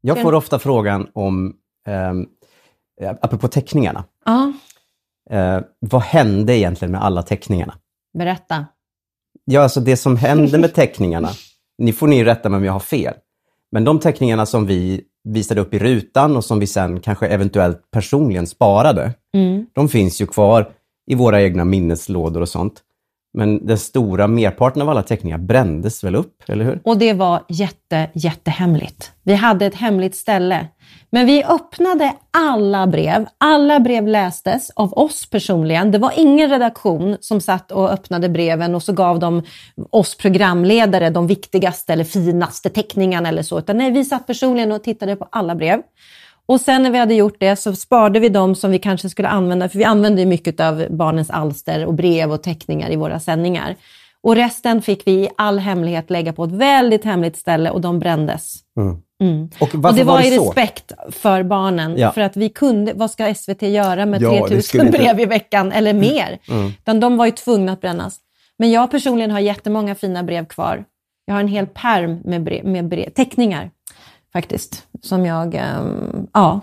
[0.00, 1.54] Jag får ofta frågan om,
[1.86, 4.52] eh, apropå teckningarna, Ja,
[5.30, 7.74] eh, vad hände egentligen med alla teckningarna?
[8.18, 8.66] berätta.
[9.44, 11.28] Ja, alltså det som hände med teckningarna,
[11.78, 13.14] ni får ni rätta mig om jag har fel,
[13.72, 17.90] men de teckningarna som vi visade upp i rutan och som vi sen kanske eventuellt
[17.90, 19.12] personligen sparade,
[19.72, 20.72] de finns ju kvar
[21.10, 22.82] i våra egna minneslådor och sånt.
[23.32, 26.80] Men den stora merparten av alla teckningar brändes väl upp, eller hur?
[26.84, 29.12] Och det var jätte, jättehemligt.
[29.22, 30.66] Vi hade ett hemligt ställe.
[31.10, 33.26] Men vi öppnade alla brev.
[33.38, 35.90] Alla brev lästes av oss personligen.
[35.90, 39.42] Det var ingen redaktion som satt och öppnade breven och så gav de
[39.90, 43.58] oss programledare de viktigaste eller finaste teckningarna eller så.
[43.58, 45.80] Utan nej, vi satt personligen och tittade på alla brev.
[46.50, 49.28] Och sen när vi hade gjort det så sparade vi de som vi kanske skulle
[49.28, 53.20] använda, för vi använde ju mycket av barnens alster och brev och teckningar i våra
[53.20, 53.76] sändningar.
[54.22, 57.98] Och resten fick vi i all hemlighet lägga på ett väldigt hemligt ställe och de
[57.98, 58.58] brändes.
[59.60, 61.98] Och varför Och det var, var det i respekt för barnen.
[61.98, 62.12] Ja.
[62.12, 65.20] För att vi kunde, vad ska SVT göra med Ja, det 3000 skulle inte- brev
[65.20, 66.38] i veckan eller mer?
[66.78, 68.18] Utan de var ju tvungna att brännas.
[68.58, 70.84] Men jag personligen har jättemånga fina brev kvar.
[71.24, 73.70] Jag har en hel pärm med, brev, med brev, teckningar
[74.32, 74.86] faktiskt.
[75.00, 76.60] Som jag, ehm, ja,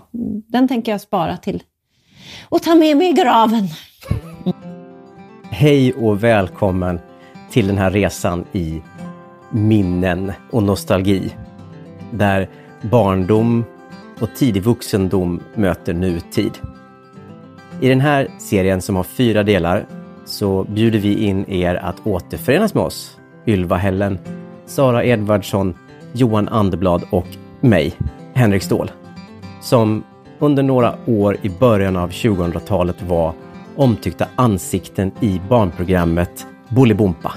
[0.48, 1.62] den tänker jag spara till
[2.48, 3.68] och ta med mig i graven.
[5.50, 7.00] Hej och välkommen
[7.50, 8.82] till den här resan i
[9.50, 11.34] minnen och nostalgi.
[12.12, 12.48] Där
[12.82, 13.64] barndom
[14.20, 16.58] och tidig vuxendom möter nutid.
[17.80, 19.86] I den här serien som har fyra delar
[20.24, 23.18] så bjuder vi in er att återförenas med oss.
[23.46, 24.18] Ylva Hällen,
[24.66, 25.74] Sara Edvardsson,
[26.12, 27.26] Johan Anderblad och
[27.60, 27.92] mig,
[28.34, 28.90] Henrik Ståhl.
[29.60, 30.04] Som
[30.38, 33.32] under några år i början av 2000-talet var
[33.76, 37.32] omtyckta ansikten i barnprogrammet Bolibompa.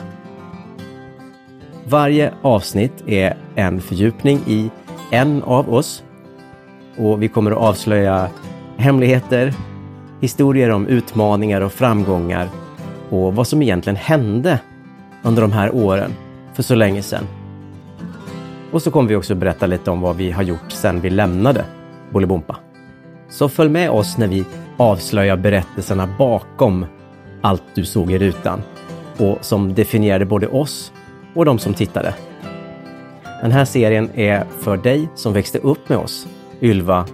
[1.86, 4.72] Varje avsnitt är en fördjupning i
[5.12, 6.04] en av oss
[6.98, 8.30] och vi kommer att avslöja
[8.78, 9.54] hemligheter,
[10.22, 12.50] historier om utmaningar och framgångar
[13.10, 14.60] och vad som egentligen hände
[15.24, 16.12] under de här åren
[16.54, 17.28] för så länge sedan.
[18.72, 21.66] Och så kommer vi också berätta lite om vad vi har gjort sedan vi lämnade
[22.12, 22.58] Bolibompa.
[23.30, 24.46] Så följ med oss när vi
[24.78, 26.86] avslöjar berättelserna bakom
[27.42, 28.62] allt du såg i rutan
[29.18, 30.94] och som definierade både oss
[31.34, 32.14] och de som tittade.
[33.42, 36.28] Den här serien är för dig som växte upp med oss,
[36.62, 37.06] Ylva,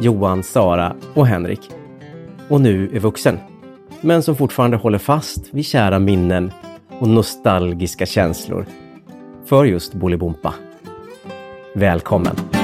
[0.00, 1.70] Johan, Sara och Henrik.
[2.48, 3.38] Och nu är vuxen.
[4.00, 6.52] Men som fortfarande håller fast vid kära minnen
[6.98, 8.66] och nostalgiska känslor
[9.46, 10.54] för just Bolibompa.
[11.78, 12.55] Välkommen!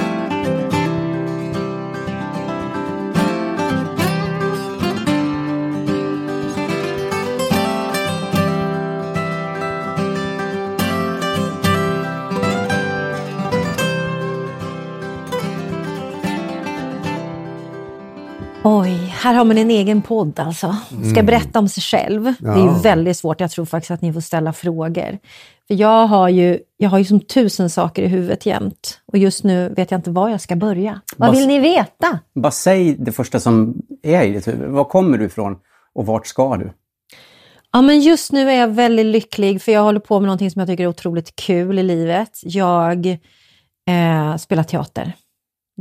[19.22, 20.76] Här har man en egen podd alltså.
[21.12, 22.22] Ska berätta om sig själv.
[22.40, 22.80] Det är ju Ja.
[22.82, 23.40] väldigt svårt.
[23.40, 25.18] Jag tror faktiskt att ni får ställa frågor.
[25.68, 29.00] För jag har ju, jag har ju som tusen saker i huvudet jämt.
[29.12, 31.00] Och just nu vet jag inte var jag ska börja.
[31.16, 32.18] Vad Vad- vill ni veta?
[32.34, 34.70] Bara säg det första som är i ditt huvud.
[34.70, 35.56] Var kommer du ifrån
[35.94, 36.72] och vart ska du?
[37.72, 40.60] Ja, men just nu är jag väldigt lycklig för jag håller på med någonting som
[40.60, 42.30] jag tycker är otroligt kul i livet.
[42.42, 43.06] Jag
[43.88, 45.12] eh, spelar teater.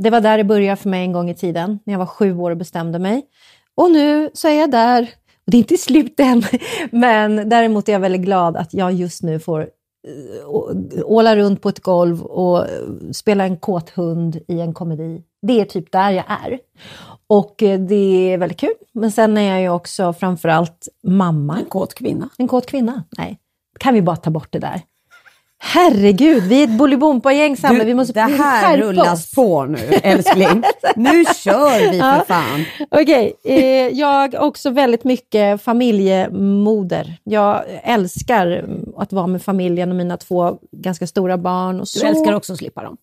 [0.02, 2.36] Det var där det började för mig en gång i tiden, när jag var sju
[2.36, 3.22] år och bestämde mig.
[3.74, 5.02] Och nu så är jag där.
[5.46, 6.42] Och det är inte slut än,
[6.90, 11.68] men däremot är jag väldigt glad att jag just nu får eh, åla runt på
[11.68, 15.22] ett golv och eh, spela en kåt hund i en komedi.
[15.46, 16.58] Det är typ där jag är.
[17.26, 18.74] Och eh, det är väldigt kul.
[18.92, 21.58] Men sen är jag ju också framförallt mamma.
[21.58, 22.28] En kåt kvinna.
[22.38, 23.04] En kåt kvinna?
[23.18, 23.38] Nej,
[23.80, 24.82] kan vi bara ta bort det där?
[25.64, 27.84] Herregud, vi är ett Bolibompa-gäng samlade.
[27.84, 30.62] Vi måste det här rullas på nu, älskling.
[30.96, 32.64] nu kör vi för fan.
[32.90, 37.16] Okej, eh, jag också väldigt mycket familjemoder.
[37.24, 38.64] Jag älskar
[38.96, 41.74] att vara med familjen och mina två ganska stora barn.
[41.74, 42.96] Och Du så älskar också att slippa dem.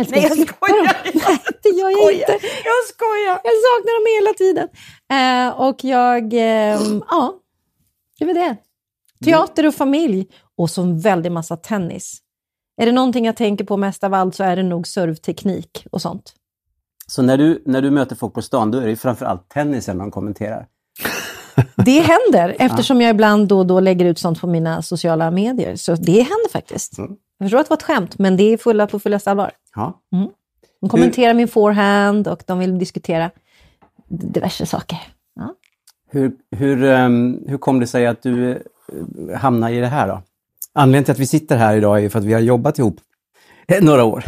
[0.00, 0.96] älskar Nej, jag skojar.
[1.14, 2.32] Nej, det gör jag inte.
[2.64, 3.40] Jag skojar.
[3.44, 4.68] Jag saknar dem hela tiden.
[5.12, 7.34] Eh, och jag, ehm, ja,
[8.18, 8.56] det var det.
[9.24, 10.26] Teater och familj
[10.56, 12.18] och så en väldig massa tennis.
[12.76, 16.02] Är det någonting jag tänker på mest av allt så är det nog servteknik och
[16.02, 16.34] sånt.
[17.06, 20.10] Så när du, när du möter folk på stan, då är det framförallt tennisen man
[20.10, 20.66] kommenterar?
[21.76, 25.76] Det händer, eftersom jag ibland då och då lägger ut sånt på mina sociala medier.
[25.76, 26.98] Så det händer faktiskt.
[26.98, 27.16] Mm.
[27.38, 29.50] Jag förstår att det var ett skämt, men det är fulla på fullaste allvar.
[29.74, 30.00] Ja.
[30.80, 33.30] De kommenterar min forehand och de vill diskutera
[34.08, 34.98] diverse saker.
[35.34, 35.54] Ja.
[36.10, 38.62] Hur, hur, ehm, hur kom det sig att du
[39.36, 40.22] hamna i det här då?
[40.72, 42.96] Anledningen till att vi sitter här idag är ju för att vi har jobbat ihop
[43.68, 44.24] eh, några år.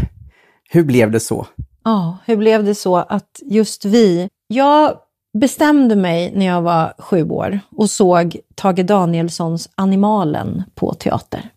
[0.70, 1.46] Hur blev det så?
[1.84, 4.28] Ja, hur blev det så att just vi...
[4.46, 4.96] Jag
[5.38, 11.48] bestämde mig när jag var sju år och såg Tage Danielssons Animalen på teater.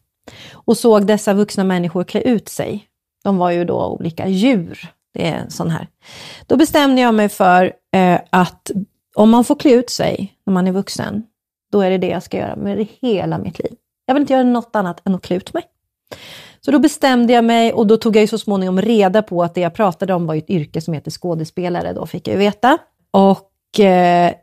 [0.54, 2.88] Och såg dessa vuxna människor klä ut sig.
[3.24, 4.90] De var ju då olika djur.
[5.14, 5.88] Det är en sån här.
[6.48, 8.72] Då bestämde jag mig för eh, att
[9.16, 11.24] om man får klä ut sig när man är vuxen,
[11.72, 13.74] då är det det jag ska göra med hela mitt liv.
[14.06, 15.64] Jag vill inte göra något annat än att klä ut mig.
[16.62, 19.56] Så då bestämde jag mig och då tog jag ju så småningom reda på att
[19.56, 22.78] det jag pratade om var ett yrke som heter skådespelare, då fick jag ju veta.
[23.12, 24.34] Och eh,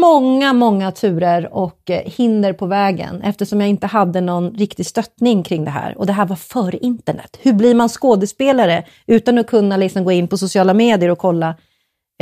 [0.00, 5.42] många, många turer och eh, hinder på vägen eftersom jag inte hade någon riktig stöttning
[5.42, 5.98] kring det här.
[5.98, 7.38] Och det här var före internet.
[7.40, 11.54] Hur blir man skådespelare utan att kunna liksom gå in på sociala medier och kolla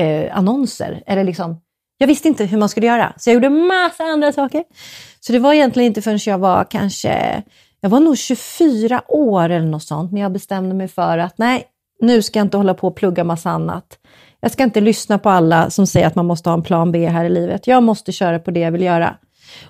[0.01, 1.03] eh, annonser?
[1.07, 1.61] Eller liksom,
[2.00, 4.64] jag visste inte hur man skulle göra, så jag gjorde massa andra saker.
[5.20, 7.43] Så det var egentligen inte förrän jag var kanske,
[7.81, 11.64] jag var nog 24 år eller något sånt, när jag bestämde mig för att nej,
[12.00, 13.99] nu ska jag inte hålla på och plugga massa annat.
[14.41, 17.06] Jag ska inte lyssna på alla som säger att man måste ha en plan B
[17.06, 17.67] här i livet.
[17.67, 19.17] Jag måste köra på det jag vill göra.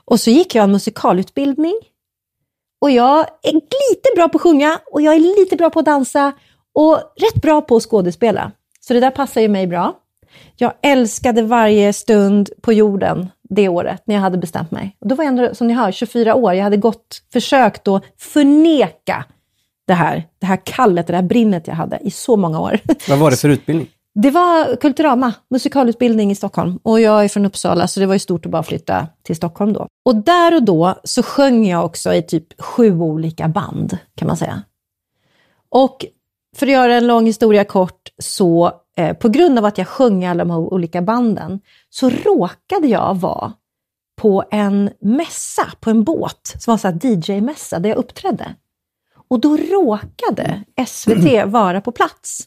[0.05, 1.75] Och så gick jag en musikalutbildning.
[2.81, 5.85] Och jag är lite bra på att sjunga och jag är lite bra på att
[5.85, 6.33] dansa
[6.75, 8.53] och rätt bra på att skådespela.
[8.81, 10.00] Så det där passar ju mig bra.
[10.57, 14.97] Jag älskade varje stund på jorden det året när jag hade bestämt mig.
[15.01, 16.55] Och då var jag ändå, som ni hör, 24 år.
[16.55, 19.25] Jag hade gått, försökt att förneka
[19.87, 22.79] det här, det här kallet, det här brinnet jag hade i så många år.
[23.09, 23.89] Vad var det för utbildning?
[24.15, 26.79] Det var Kulturama, musikalutbildning i Stockholm.
[26.83, 29.73] Och jag är från Uppsala, så det var ju stort att bara flytta till Stockholm
[29.73, 29.87] då.
[30.05, 34.37] Och där och då så sjöng jag också i typ sju olika band, kan man
[34.37, 34.63] säga.
[35.69, 36.05] Och
[36.57, 40.25] för att göra en lång historia kort, så eh, på grund av att jag sjöng
[40.25, 41.61] alla de här olika banden,
[41.91, 43.53] så råkade jag vara
[44.21, 48.55] på en mässa, på en båt, som var här DJ-mässa, där jag uppträdde.
[49.29, 52.47] Och då råkade SVT vara på plats.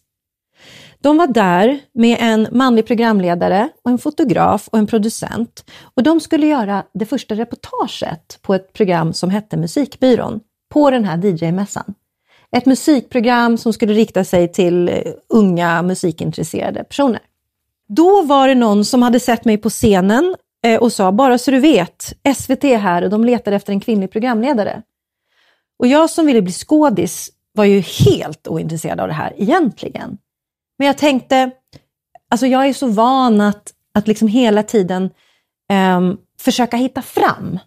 [1.01, 5.65] De var där med en manlig programledare, och en fotograf och en producent.
[5.95, 10.39] Och de skulle göra det första reportaget på ett program som hette Musikbyrån,
[10.73, 11.93] på den här DJ-mässan.
[12.55, 14.95] Ett musikprogram som skulle rikta sig till eh,
[15.29, 17.21] unga musikintresserade personer.
[17.87, 20.35] Då var det någon som hade sett mig på scenen
[20.65, 23.79] eh, och sa, bara så du vet, SVT är här och de letar efter en
[23.79, 24.81] kvinnlig programledare.
[25.79, 30.17] Och jag som ville bli skådis var ju helt ointresserad av det här egentligen.
[30.77, 31.51] Men jag tänkte,
[32.29, 35.09] alltså jag är så van att, att liksom hela tiden
[35.97, 37.59] um, försöka hitta fram.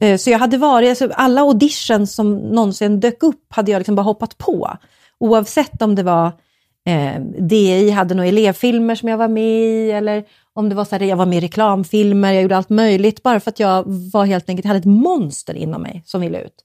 [0.00, 3.94] Eh, så jag hade varit, alltså alla auditions som någonsin dök upp hade jag liksom
[3.94, 4.76] bara hoppat på.
[5.20, 6.26] Oavsett om det var
[6.86, 10.24] eh, DI hade några elevfilmer som jag var med i eller
[10.54, 13.40] om det var så här, jag var med i reklamfilmer, jag gjorde allt möjligt bara
[13.40, 16.64] för att jag var helt enkelt, hade ett monster inom mig som ville ut.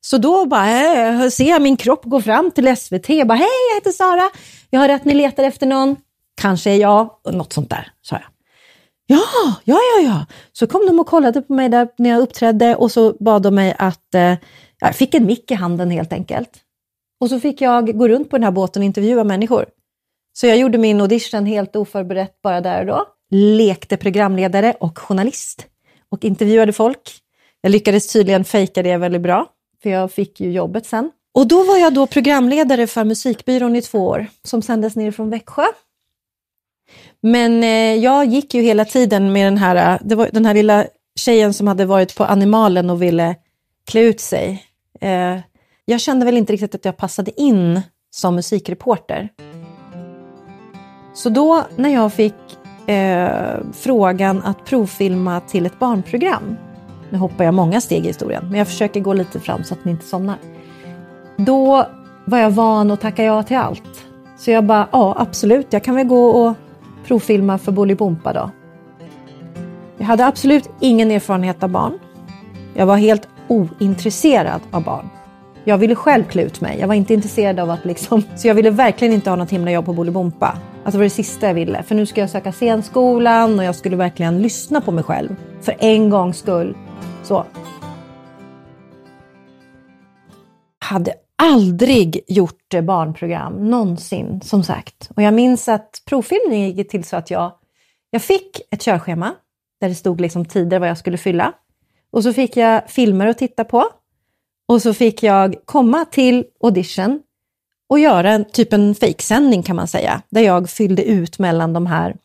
[0.00, 3.48] Så då bara eh, ser jag min kropp gå fram till SVT och bara hej,
[3.70, 4.30] jag heter Sara,
[4.70, 5.96] jag hör att ni letar efter någon,
[6.40, 8.37] kanske är jag, och något sånt där, sa jag.
[9.10, 9.24] Ja,
[9.64, 10.26] ja, ja, ja.
[10.52, 13.54] Så kom de och kollade på mig där när jag uppträdde och så bad de
[13.54, 14.34] mig att, eh,
[14.80, 16.50] jag fick en mick i handen helt enkelt.
[17.20, 19.66] Och så fick jag gå runt på den här båten och intervjua människor.
[20.32, 23.06] Så jag gjorde min audition helt oförberett bara där och då.
[23.30, 25.66] Lekte programledare och journalist
[26.10, 27.10] och intervjuade folk.
[27.60, 29.46] Jag lyckades tydligen fejka det väldigt bra,
[29.82, 31.10] för jag fick ju jobbet sen.
[31.34, 35.30] Och då var jag då programledare för Musikbyrån i två år, som sändes ner från
[35.30, 35.64] Växjö.
[37.20, 40.54] Men eh, jag gick ju hela tiden med den här, eh, det var den här
[40.54, 43.34] lilla tjejen som hade varit på Animalen och ville
[43.90, 44.64] klä ut sig.
[45.00, 45.38] Eh,
[45.84, 49.28] jag kände väl inte riktigt att jag passade in som musikreporter.
[51.14, 52.34] Så då när jag fick
[52.86, 56.56] eh, frågan att provfilma till ett barnprogram,
[57.10, 59.84] nu hoppar jag många steg i historien, men jag försöker gå lite fram så att
[59.84, 60.36] ni inte somnar.
[61.36, 61.86] Då
[62.24, 64.04] var jag van att tacka ja till allt.
[64.38, 66.54] Så jag bara, ja absolut, jag kan väl gå och
[67.08, 68.50] provfilma för Bolibompa då.
[69.98, 71.98] Jag hade absolut ingen erfarenhet av barn.
[72.74, 75.08] Jag var helt ointresserad av barn.
[75.64, 76.78] Jag ville själv klä ut mig.
[76.80, 78.22] Jag var inte intresserad av att liksom...
[78.36, 80.58] Så jag ville verkligen inte ha något himla jobb på Bolibompa.
[80.84, 81.82] Alltså det var det sista jag ville.
[81.82, 85.36] För nu ska jag söka scenskolan och jag skulle verkligen lyssna på mig själv.
[85.60, 86.76] För en gångs skull.
[87.22, 87.44] Så.
[90.78, 95.10] Hade aldrig gjort eh, barnprogram, någonsin, som sagt.
[95.16, 97.52] Och jag minns att provfilmningen gick till så att jag,
[98.10, 99.34] jag fick ett körschema
[99.80, 101.52] där det stod liksom tider vad jag skulle fylla.
[102.10, 103.84] Och så fick jag filmer att titta på.
[104.68, 107.22] Och så fick jag komma till audition
[107.88, 111.86] och göra en, typ en fejksändning kan man säga, där jag fyllde ut mellan de
[111.86, 112.16] här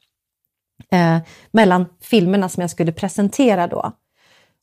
[0.91, 1.17] eh,
[1.51, 3.91] mellan filmerna som jag skulle presentera då.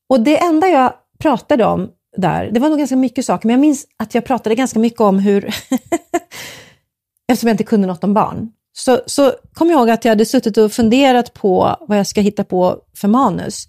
[0.09, 3.61] Och det enda jag pratade om där, det var nog ganska mycket saker, men jag
[3.61, 5.45] minns att jag pratade ganska mycket om hur,
[7.29, 10.27] eftersom jag inte kunde något om barn, så, så kom jag ihåg att jag hade
[10.27, 13.69] suttit och funderat på vad jag ska hitta på för manus.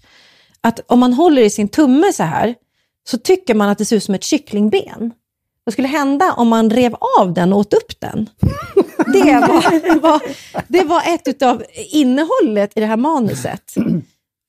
[0.62, 2.56] Att om man håller i sin tumme så här,
[3.10, 5.12] så tycker man att det ser ut som ett kycklingben.
[5.64, 8.30] Vad skulle hända om man rev av den och åt upp den?
[9.14, 10.22] Det var, var,
[10.68, 13.74] det var ett av innehållet i det här manuset.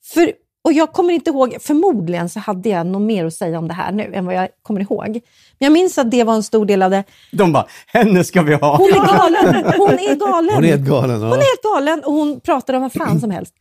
[0.05, 0.33] För,
[0.65, 3.75] och jag kommer inte ihåg, förmodligen så hade jag nog mer att säga om det
[3.75, 5.09] här nu än vad jag kommer ihåg.
[5.09, 5.21] Men
[5.59, 7.05] jag minns att det var en stor del av det.
[7.33, 8.77] De bara, henne ska vi ha!
[8.77, 9.73] Hon är galen!
[9.79, 10.55] Hon är galen!
[10.55, 11.21] Hon är helt galen.
[11.21, 11.29] Ja.
[11.29, 13.55] Hon är helt galen och hon pratar om vad fan som helst.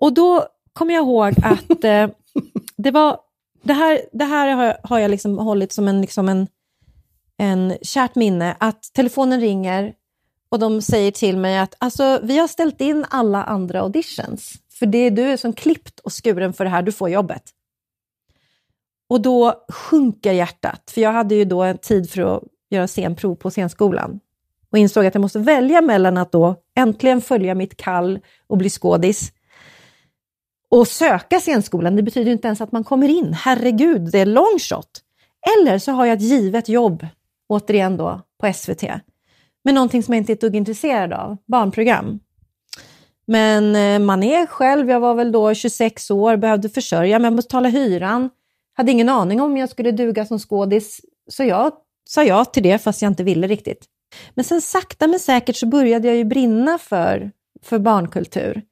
[0.00, 2.08] Och då kommer jag ihåg att eh,
[2.76, 3.16] det var,
[3.62, 6.46] det här, det här har, har jag liksom hållit som en, liksom en,
[7.38, 9.92] en kärt minne, att telefonen ringer
[10.50, 14.86] och de säger till mig att alltså, vi har ställt in alla andra auditions, för
[14.86, 17.42] det är du som klippt och skuren för det här, du får jobbet.
[19.08, 23.34] Och då sjunker hjärtat, för jag hade ju då en tid för att göra scenprov
[23.34, 24.20] på scenskolan
[24.70, 28.70] och insåg att jag måste välja mellan att då äntligen följa mitt kall och bli
[28.70, 29.32] skådis
[30.70, 31.96] och söka scenskolan.
[31.96, 33.32] Det betyder inte ens att man kommer in.
[33.32, 35.02] Herregud, det är long shot.
[35.56, 37.06] Eller så har jag ett givet jobb,
[37.48, 38.84] återigen då, på SVT
[39.68, 42.20] med någonting som jag inte är ett dugg intresserad av, barnprogram.
[43.30, 47.68] Men eh, man är själv, jag var väl då 26 år, behövde försörja mig, betala
[47.68, 48.30] hyran.
[48.74, 51.72] Hade ingen aning om jag skulle duga som skådis, så jag
[52.08, 53.84] sa ja till det fast jag inte ville riktigt.
[54.34, 57.30] Men sen sakta men säkert så började jag ju brinna för,
[57.62, 58.62] för barnkultur.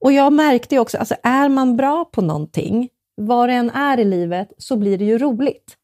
[0.00, 4.00] Och jag märkte ju också, alltså är man bra på någonting, vad det än är
[4.00, 5.76] i livet, så blir det ju roligt.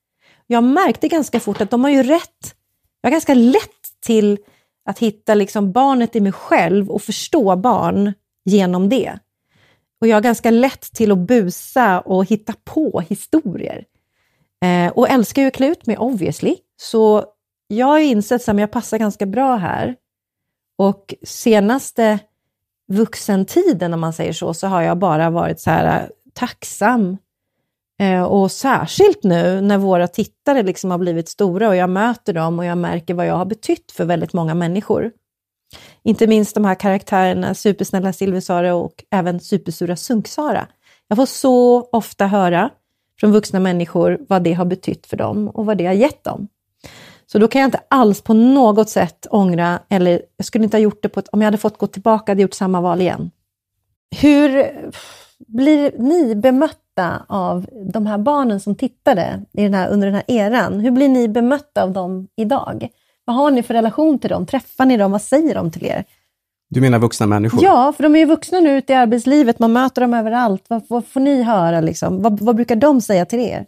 [0.47, 2.55] Jag märkte ganska fort att de har ju rätt.
[3.01, 4.39] Jag har ganska lätt till
[4.87, 8.13] att hitta liksom barnet i mig själv och förstå barn
[8.45, 9.19] genom det.
[10.01, 13.85] Och jag har ganska lätt till att busa och hitta på historier.
[14.65, 16.57] Eh, och älskar ju att klä ut mig, obviously.
[16.77, 17.25] Så
[17.69, 19.97] jag har insett att jag passar ganska bra här.
[20.79, 22.19] Och senaste
[22.89, 27.17] vuxentiden, om man säger så, så har jag bara varit så här eh, tacksam
[27.99, 32.59] Eh, och särskilt nu när våra tittare liksom har blivit stora och jag möter dem
[32.59, 35.13] och jag märker vad jag har betytt för väldigt många människor.
[36.03, 40.67] Inte minst de här karaktärerna, supersnälla Silversara och även supersura Sunksara.
[41.09, 42.71] Jag får så ofta höra
[43.21, 46.49] från vuxna människor vad det har betytt för dem och vad det har gett dem.
[47.27, 50.83] Så då kan jag inte alls på något sätt ångra, eller jag skulle inte ha
[50.83, 53.31] gjort det på ett, om jag hade fått gå tillbaka, hade gjort samma val igen.
[54.21, 54.71] Hur
[55.39, 60.15] blir ni bemötta bemötta av de här barnen som tittade i den här, under den
[60.15, 60.81] här eran?
[60.81, 62.89] Hur blir ni bemötta av dem idag?
[63.25, 64.47] Vad har ni för relation till dem?
[64.47, 65.13] Träffar ni dem?
[65.13, 66.05] Vad säger de till er?
[66.69, 67.65] Du menar vuxna människor?
[67.65, 70.65] Ja, för de är ju vuxna nu ute i arbetslivet, man möter dem överallt.
[70.69, 71.81] Vad, vad får ni höra?
[71.81, 72.23] Liksom?
[72.23, 73.67] Vad, vad, brukar de säga till er?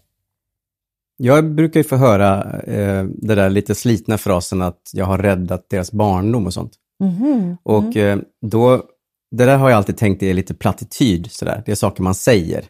[1.16, 5.70] Jag brukar ju få höra eh, det där lite slitna frasen att jag har räddat
[5.70, 6.72] deras barndom och sånt.
[7.00, 7.56] Mm.
[7.62, 8.82] Och eh, då,
[9.30, 11.62] det där har jag alltid tänkt är lite plattityd, sådär.
[11.66, 12.64] det är saker man säger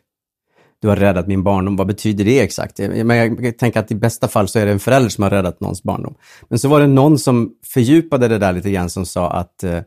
[0.81, 2.79] du har räddat min barndom, vad betyder det exakt?
[2.79, 5.61] Men jag tänker att i bästa fall så är det en förälder som har räddat
[5.61, 6.15] någons barndom.
[6.49, 9.81] Men så var det någon som fördjupade det där lite grann som sa att eh,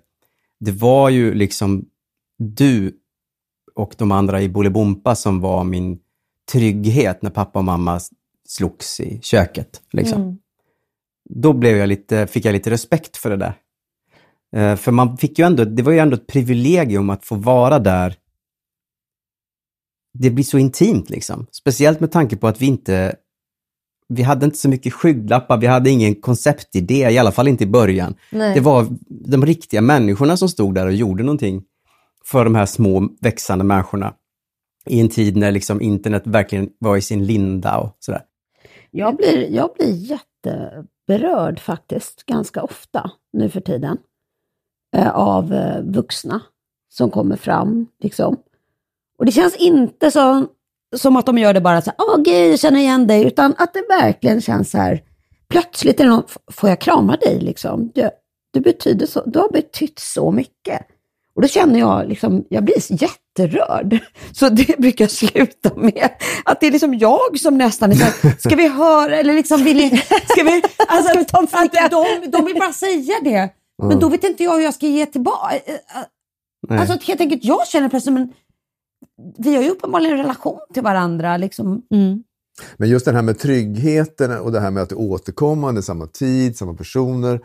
[0.60, 1.86] det var ju liksom
[2.38, 2.94] du
[3.76, 6.00] och de andra i Bolibompa som var min
[6.52, 8.00] trygghet när pappa och mamma
[8.48, 9.82] slogs i köket.
[9.92, 10.22] Liksom.
[10.22, 10.38] Mm.
[11.30, 13.54] Då blev jag lite, fick jag lite respekt för det där.
[14.56, 17.80] Eh, för man fick ju ändå, det var ju ändå ett privilegium att få vara
[17.80, 18.16] där
[20.14, 21.48] det blir så intimt liksom.
[21.52, 23.16] Speciellt med tanke på att vi inte
[24.14, 27.68] vi hade inte så mycket skygglappar, vi hade ingen konceptidé, i alla fall inte i
[27.68, 28.16] början.
[28.32, 28.54] Nej.
[28.54, 31.64] Det var de riktiga människorna som stod där och gjorde någonting
[32.26, 34.14] för de här små växande människorna
[34.86, 38.22] i en tid när liksom internet verkligen var i sin linda och sådär.
[38.92, 43.98] Jag blir, jag blir jätteberörd faktiskt, ganska ofta nu för tiden,
[44.96, 46.42] eh, av eh, vuxna
[46.90, 48.38] som kommer fram liksom
[49.22, 50.46] och det känns inte så,
[50.96, 53.56] som att de gör det bara så åh oh, gud, jag känner igen dig, utan
[53.58, 55.02] att det verkligen känns så här,
[55.50, 57.92] plötsligt är det någon, får jag krama dig liksom?
[57.96, 58.10] Du,
[58.54, 60.82] du, betyder så, du har betytt så mycket.
[61.36, 64.00] Och då känner jag, liksom, jag blir jätterörd.
[64.34, 66.10] Så det brukar sluta med
[66.46, 69.64] att det är liksom jag som nästan är så här, ska vi höra eller liksom
[69.64, 69.98] vill ni,
[70.28, 73.50] ska vi, alltså, att de, de vill bara säga det.
[73.84, 75.56] Men då vet inte jag hur jag ska ge tillbaka.
[76.70, 76.80] Nej.
[76.80, 78.34] Alltså att helt enkelt, jag känner plötsligt, men
[79.38, 81.38] vi har ju uppenbarligen en relation till varandra.
[81.38, 81.82] Liksom.
[81.92, 82.24] Mm.
[82.78, 86.08] Men just den här med tryggheten och det här med att det är återkommande, samma
[86.08, 87.40] tid, samma personer.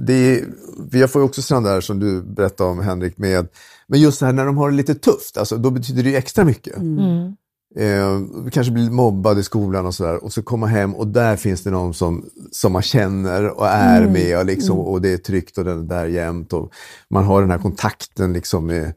[0.00, 0.44] Det är,
[0.92, 3.48] jag får ju också sådana där som du berättade om Henrik, med,
[3.86, 6.16] men just det här när de har det lite tufft, alltså, då betyder det ju
[6.16, 6.76] extra mycket.
[6.76, 7.36] Mm.
[7.76, 8.20] Eh,
[8.52, 11.70] kanske blir mobbad i skolan och sådär och så komma hem och där finns det
[11.70, 14.12] någon som, som man känner och är Mm.
[14.12, 16.72] med och, liksom, och det är tryggt och den är där jämt och
[17.10, 18.90] man har den här kontakten liksom med, eh,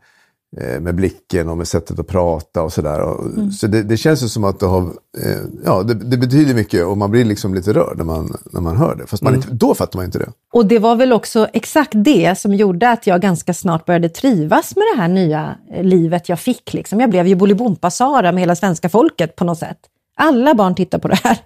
[0.57, 2.99] med blicken och med sättet att prata och sådär.
[3.01, 3.51] Mm.
[3.51, 6.85] Så det, det känns ju som att det har, eh, ja det, det betyder mycket
[6.85, 9.07] och man blir liksom lite rörd när man, när man hör det.
[9.07, 10.29] Fast man inte, då fattar man inte det.
[10.53, 14.75] Och det var väl också exakt det som gjorde att jag ganska snart började trivas
[14.75, 16.73] med det här nya eh, livet jag fick.
[16.73, 16.99] Liksom.
[16.99, 19.77] Jag blev ju Bolibompa-Sara med hela svenska folket på något sätt.
[20.15, 21.37] Alla barn tittar på det här.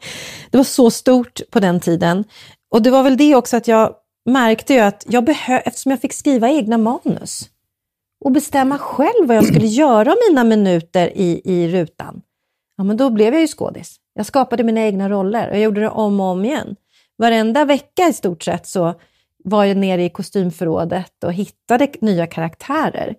[0.52, 2.24] Det var så stort på den tiden.
[2.72, 3.92] Och det var väl det också att jag
[4.30, 7.50] märkte ju att jag behö- eftersom jag fick skriva egna manus
[8.26, 12.22] och bestämma själv vad jag skulle göra av mina minuter i, i rutan,
[12.78, 13.96] ja men då blev jag ju skådis.
[14.14, 16.76] Jag skapade mina egna roller och jag gjorde det om och om igen.
[17.18, 18.94] Varenda vecka i stort sett så
[19.44, 23.16] var jag nere i kostymförrådet och hittade nya karaktärer.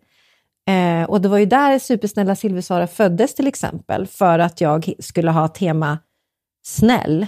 [0.69, 5.31] Eh, och det var ju där Supersnälla Silversara föddes till exempel, för att jag skulle
[5.31, 5.99] ha tema
[6.63, 7.27] snäll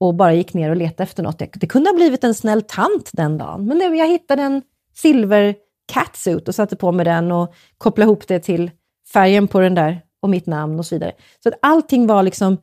[0.00, 1.38] och bara gick ner och letade efter något.
[1.38, 4.62] Det kunde ha blivit en snäll tant den dagen, men jag hittade en
[4.94, 5.54] silver
[5.86, 8.70] catsuit och satte på mig den och kopplade ihop det till
[9.12, 11.12] färgen på den där och mitt namn och så vidare.
[11.42, 12.58] Så att allting var liksom,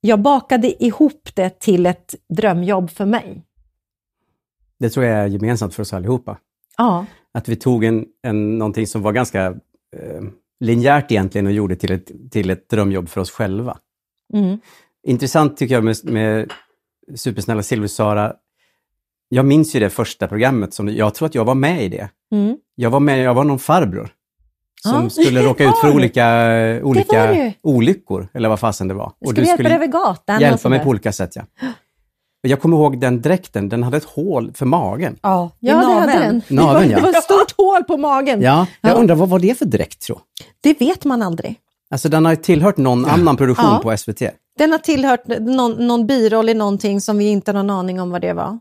[0.00, 3.44] jag bakade ihop det till ett drömjobb för mig.
[4.78, 6.38] Det tror jag är gemensamt för oss allihopa.
[6.76, 7.06] Ja.
[7.34, 9.46] Att vi tog en, en, någonting som var ganska
[9.96, 10.22] eh,
[10.60, 13.78] linjärt egentligen och gjorde till ett, till ett drömjobb för oss själva.
[14.34, 14.58] Mm.
[15.06, 16.52] Intressant tycker jag med, med
[17.14, 18.34] Supersnälla Silversara.
[19.28, 22.10] Jag minns ju det första programmet, som, jag tror att jag var med i det.
[22.32, 22.56] Mm.
[22.74, 24.08] Jag var med, jag var någon farbror.
[24.82, 25.94] Som Ja, skulle råka ut för du.
[25.94, 26.26] olika,
[26.82, 27.52] olika du.
[27.62, 29.12] olyckor, eller vad fasen det var.
[29.20, 30.40] Och Skulle hjälpa dig över gatan?
[30.40, 31.42] hjälpa mig på olika sätt, ja.
[32.48, 35.16] Jag kommer ihåg den dräkten, den hade ett hål för magen.
[35.22, 36.42] Ja, Ja, det hade den.
[36.48, 36.96] Naveln, ja.
[36.96, 38.42] Det var ett stort hål på magen.
[38.42, 38.94] Ja, jag Ja.
[38.96, 40.18] undrar vad var det för dräkt tro?
[40.60, 41.56] Det vet man aldrig.
[41.90, 43.80] Alltså den har tillhört någon annan produktion Ja.
[43.82, 44.22] på SVT.
[44.58, 48.10] Den har tillhört någon, någon biroll i någonting som vi inte har någon aning om
[48.10, 48.58] vad det var.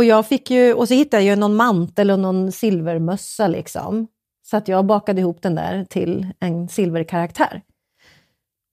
[0.00, 4.06] Och jag fick ju, och så hittade jag ju någon mantel och någon silvermössa liksom.
[4.50, 7.62] Så att jag bakade ihop den där till en silverkaraktär.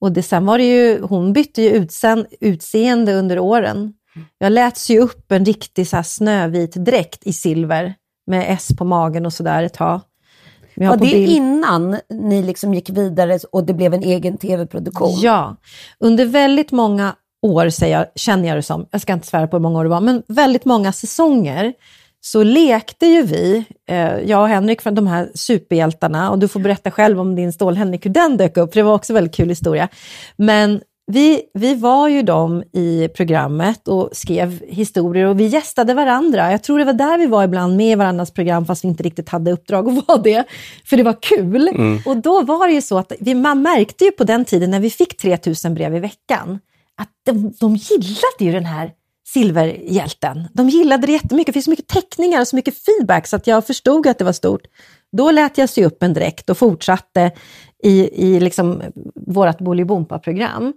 [0.00, 3.92] Och det, sen var det ju, hon bytte ju utsen, utseende under åren.
[4.38, 7.94] Jag läts ju upp en riktig så snövit dräkt i silver
[8.26, 10.00] med S på magen och sådär ett tag.
[10.74, 15.14] På det bild- innan ni liksom gick vidare och det blev en egen tv-produktion?
[15.20, 15.56] Ja,
[15.98, 19.56] under väldigt många år, säger jag, känner jag det som, jag ska inte svära på
[19.56, 21.72] hur många år det var, men väldigt många säsonger
[22.20, 26.60] så lekte ju vi, eh, jag och Henrik, från de här superhjältarna, och du får
[26.60, 29.34] berätta själv om din Stål-Henrik, hur den dök upp, för det var också en väldigt
[29.34, 29.88] kul historia.
[30.36, 30.80] Men
[31.12, 36.50] vi, vi var ju de i programmet och skrev historier och vi gästade varandra.
[36.50, 39.02] Jag tror det var där vi var ibland med i varandras program fast vi inte
[39.02, 40.44] riktigt hade uppdrag att vara det.
[40.84, 41.68] För det var kul.
[42.06, 44.80] Och då var det ju så att vi, man märkte ju på den tiden när
[44.80, 46.58] vi fick 3000 brev i veckan
[46.98, 48.92] att de, de gillade ju den här
[49.26, 50.48] silverhjälten.
[50.54, 51.46] De gillade det jättemycket.
[51.46, 54.24] Det finns så mycket teckningar och så mycket feedback så att jag förstod att det
[54.24, 54.62] var stort.
[55.12, 57.32] Då lät jag sy upp en dräkt och fortsatte
[57.82, 58.82] i, i liksom
[59.14, 60.72] vårt Bolibompa-program.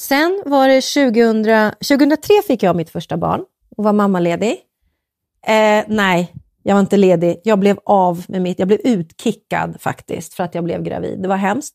[0.00, 3.44] Sen var det 2000, 2003 fick jag mitt första barn
[3.76, 4.56] och var mammaledig.
[5.46, 7.40] Eh, nej, jag var inte ledig.
[7.44, 11.22] Jag blev av med mitt, jag blev utkickad faktiskt för att jag blev gravid.
[11.22, 11.74] Det var hemskt.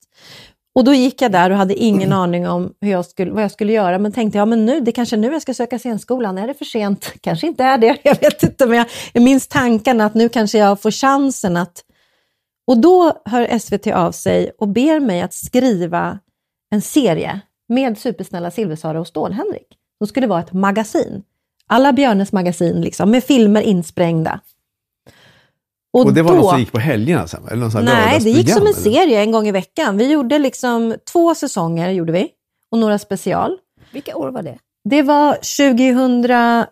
[0.77, 3.51] Och då gick jag där och hade ingen aning om hur jag skulle, vad jag
[3.51, 6.37] skulle göra, men tänkte, ja men nu, det kanske är nu jag ska söka scenskolan.
[6.37, 7.13] Är det för sent?
[7.21, 10.57] Kanske inte är det, jag vet inte, men jag, jag minns tanken att nu kanske
[10.57, 11.83] jag får chansen att...
[12.67, 16.19] Och då hör SVT av sig och ber mig att skriva
[16.71, 19.67] en serie med supersnälla Silversara och Stål-Henrik.
[19.97, 21.23] Som skulle vara ett magasin.
[21.67, 24.39] Alla Björnes magasin, liksom, med filmer insprängda.
[26.05, 27.47] Och det var då- något som gick på helgerna sen?
[27.51, 28.79] Eller här Nej, det gick som en eller?
[28.79, 29.97] serie en gång i veckan.
[29.97, 32.29] Vi gjorde liksom två säsonger gjorde vi
[32.71, 33.57] och några special.
[33.91, 34.57] Vilka år var det?
[34.89, 36.67] Det var 2005,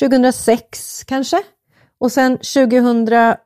[0.00, 1.42] 2006 kanske.
[2.00, 3.36] Och sen 2008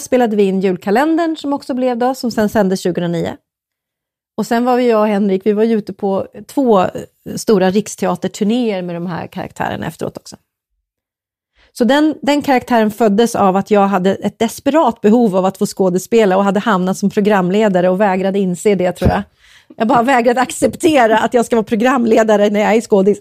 [0.00, 3.36] spelade vi in julkalendern som också blev då, som sen sändes 2009.
[4.36, 6.84] Och sen var vi jag och Henrik, vi var ju ute på två
[7.36, 10.36] stora riksteaterturnéer med de här karaktärerna efteråt också.
[11.78, 15.66] Så den, den karaktären föddes av att jag hade ett desperat behov av att få
[15.66, 19.22] skådespela och hade hamnat som programledare och vägrade inse det tror jag.
[19.76, 23.18] Jag bara vägrade acceptera att jag ska vara programledare när jag är skådis.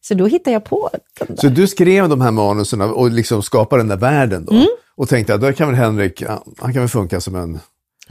[0.00, 1.36] Så då hittade jag på den där.
[1.36, 4.52] Så du skrev de här manusen och liksom skapade den där världen då?
[4.52, 4.66] Mm.
[4.96, 6.22] Och tänkte att då kan väl Henrik,
[6.58, 7.58] han kan väl funka som en,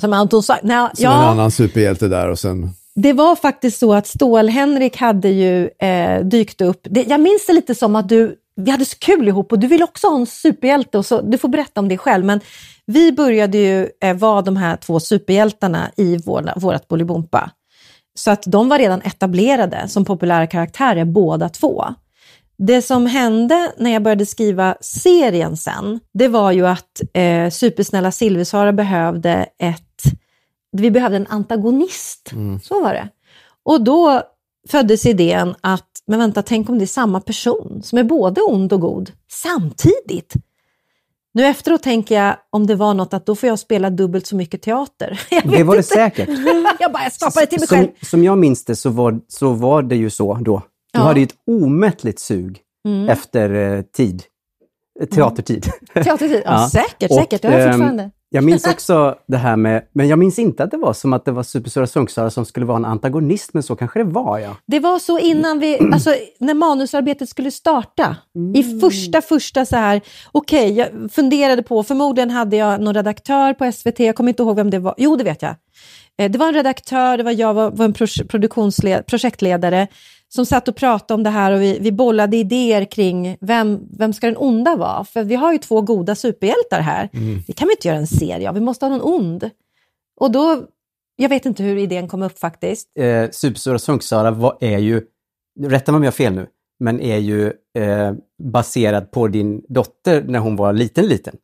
[0.02, 2.70] Som Anton sa, nej, som en ja, annan superhjälte där och sen...
[2.96, 6.82] det var faktiskt så att Stål-Henrik hade ju eh, dykt upp.
[6.84, 9.68] Det, jag minns det lite som att du, vi hade så kul ihop och du
[9.68, 10.98] ville också ha en superhjälte.
[10.98, 12.26] Och så, du får berätta om det själv.
[12.26, 12.40] Men
[12.86, 17.52] vi började ju eh, vara de här två superhjältarna i vår, vårat Bolibompa.
[18.16, 21.86] Så att de var redan etablerade som populära karaktärer båda två.
[22.58, 28.12] Det som hände när jag började skriva serien sen, det var ju att eh, Supersnälla
[28.12, 30.04] Silversvara behövde ett,
[30.72, 32.32] vi behövde en antagonist.
[32.64, 33.10] Så var det.
[33.64, 34.22] Och då
[34.70, 38.74] föddes idén att, men vänta, tänk om det är samma person som är både ond
[38.74, 40.34] och god samtidigt.
[41.34, 44.36] Nu efteråt tänker jag om det var något att då får jag spela dubbelt så
[44.36, 45.22] mycket teater.
[45.30, 45.84] Det var det inte.
[45.84, 46.30] säkert.
[46.80, 47.88] Jag bara, jag skapade till mig själv.
[47.88, 50.62] Som, som jag minns det så var, så var det ju så då.
[50.94, 51.06] Du Ja.
[51.06, 52.60] hade ju ett omättligt sug
[53.10, 54.24] efter eh, tid.
[55.02, 55.66] Eh, Teatertid.
[55.94, 56.70] Teatertid, ja, Ja.
[56.70, 57.42] säkert, Och, säkert.
[57.42, 58.12] Det har jag ehm, fortfarande.
[58.36, 61.26] Jag minns också det här med, men jag minns inte att det var som att
[61.26, 64.56] det var Superstora Sunksara som skulle vara en antagonist, men så kanske det var ja.
[64.66, 68.16] Det var så innan vi, alltså när manusarbetet skulle starta.
[68.56, 73.72] I första, första så här, okej, jag funderade på, förmodligen hade jag någon redaktör på
[73.72, 75.56] SVT, jag kommer inte ihåg vem det var, jo det vet jag.
[76.20, 77.94] Eh, Det var en redaktör, det var jag, var, en
[79.04, 79.88] projektledare
[80.36, 84.14] som satt och pratade om det här och vi, vi bollade idéer kring vem, vem
[84.14, 85.04] ska den onda vara?
[85.04, 87.10] För vi har ju två goda superhjältar här.
[87.48, 89.50] Det kan vi inte göra en serie av, vi måste ha någon ond.
[90.20, 90.64] Och då,
[91.16, 92.88] jag vet inte hur idén kom upp faktiskt.
[93.00, 95.02] Eh, Superstora Sunksara är ju,
[95.60, 96.48] rätta mig om jag har fel nu,
[96.80, 97.46] men är ju
[97.78, 101.36] eh, baserad på din dotter när hon var liten, liten.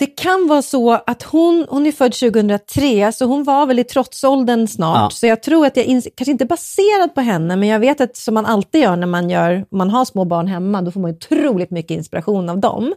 [0.00, 3.84] Det kan vara så att hon, hon är född 2003, så hon var väl i
[3.84, 5.12] trotsåldern snart.
[5.12, 5.16] Ja.
[5.16, 8.34] Så jag tror att jag, kanske inte baserad på henne, men jag vet att som
[8.34, 11.70] man alltid gör när man, gör, man har små barn hemma, då får man otroligt
[11.70, 12.94] mycket inspiration av dem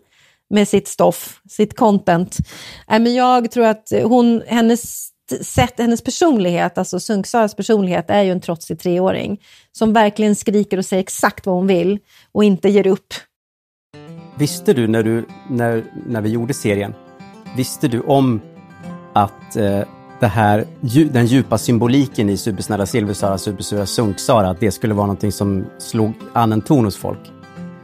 [0.49, 2.37] med sitt stoff, sitt content.
[2.89, 5.09] Nej, men jag tror att hon, hennes
[5.41, 10.85] sätt, hennes personlighet, alltså Sunksaras personlighet, är ju en trotsig treåring som verkligen skriker och
[10.85, 11.99] säger exakt vad hon vill
[12.31, 13.13] och inte ger upp.
[14.37, 16.93] Visste du när, du, när, när vi gjorde serien,
[17.55, 18.41] visste du om
[19.13, 19.79] att eh,
[20.19, 20.65] det här,
[21.11, 26.13] den djupa symboliken i Supersnälla Silversara, Supersura Sunksara, att det skulle vara någonting som slog
[26.33, 27.19] an en ton hos folk?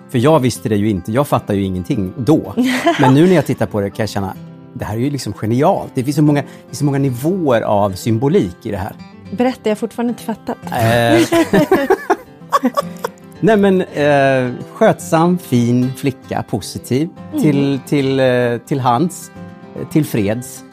[0.10, 2.54] För jag visste det ju inte, jag fattar ju ingenting då.
[3.02, 4.34] Men nu när jag tittar på det kan jag känna,
[4.74, 5.92] det här är ju liksom genialt.
[5.94, 8.94] Det finns så många, finns så många nivåer av symbolik i det här.
[9.32, 10.58] Berätta, jag har fortfarande inte fattat.
[13.40, 17.10] Nej men eh, skötsam, fin flicka, positiv,
[17.42, 19.32] till, till, eh, till hands,
[19.76, 20.64] eh, till freds.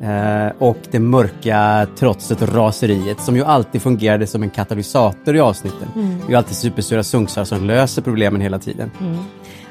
[0.00, 5.40] Eh, och det mörka trotset och raseriet som ju alltid fungerade som en katalysator i
[5.40, 5.88] avsnitten.
[5.94, 8.90] Det är ju alltid supersura sunksar som löser problemen hela tiden.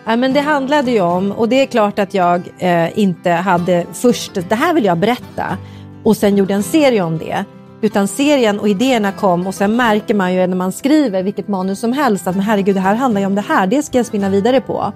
[0.06, 3.86] Ja, men det handlade ju om, och det är klart att jag eh, inte hade
[3.93, 5.58] först, det här vill jag berätta,
[6.04, 7.46] och sen gjorde en serie om det.
[7.84, 11.80] Utan serien och idéerna kom och sen märker man ju när man skriver vilket manus
[11.80, 14.06] som helst att men herregud, det här handlar ju om det här, det ska jag
[14.06, 14.93] spinna vidare på.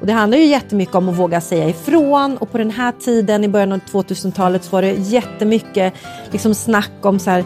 [0.00, 3.44] Och det handlar ju jättemycket om att våga säga ifrån och på den här tiden
[3.44, 5.94] i början av 2000-talet så var det jättemycket
[6.30, 7.44] liksom snack om så här,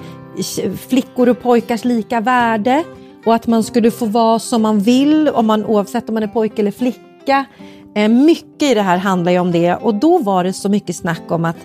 [0.76, 2.84] flickor och pojkars lika värde
[3.26, 6.28] och att man skulle få vara som man vill om man, oavsett om man är
[6.28, 7.44] pojke eller flicka.
[7.94, 10.96] Eh, mycket i det här handlar ju om det och då var det så mycket
[10.96, 11.56] snack om att,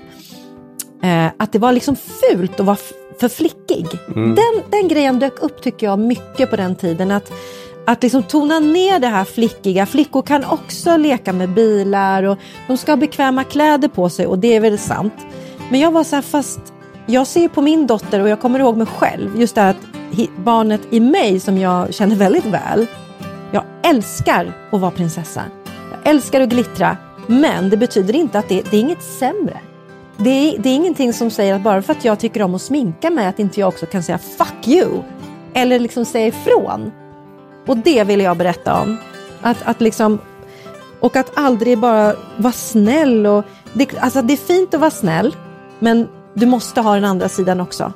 [1.03, 2.77] eh, att det var liksom fult att vara
[3.19, 3.85] för flickig.
[4.15, 7.11] Den, den grejen dök upp tycker jag mycket på den tiden.
[7.11, 7.31] Att,
[7.85, 9.85] att liksom tona ner det här flickiga.
[9.85, 14.39] Flickor kan också leka med bilar och de ska ha bekväma kläder på sig och
[14.39, 15.13] det är väl sant.
[15.71, 16.59] Men jag var så här, fast
[17.05, 19.89] jag ser på min dotter och jag kommer ihåg mig själv, just det här att
[20.37, 22.87] barnet i mig som jag känner väldigt väl,
[23.51, 25.43] jag älskar att vara prinsessa.
[25.91, 29.59] Jag älskar att glittra, men det betyder inte att det, det är inget sämre.
[30.23, 32.61] Det är, det är ingenting som säger att bara för att jag tycker om att
[32.61, 35.01] sminka mig att inte jag också kan säga fuck you.
[35.53, 36.91] Eller liksom säga ifrån.
[37.67, 38.97] Och det vill jag berätta om.
[39.41, 40.19] Att, att liksom,
[40.99, 43.25] och att aldrig bara vara snäll.
[43.25, 45.35] Och, det, alltså det är fint att vara snäll,
[45.79, 47.93] men du måste ha den andra sidan också.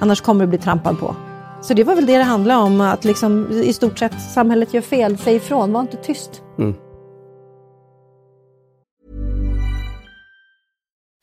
[0.00, 1.16] Annars kommer du bli trampad på.
[1.62, 4.80] Så det var väl det det handlade om, att liksom, i stort sett samhället gör
[4.80, 6.42] fel, säg ifrån, var inte tyst.
[6.58, 6.74] Mm.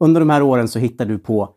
[0.00, 1.48] Under de här åren så hittade du på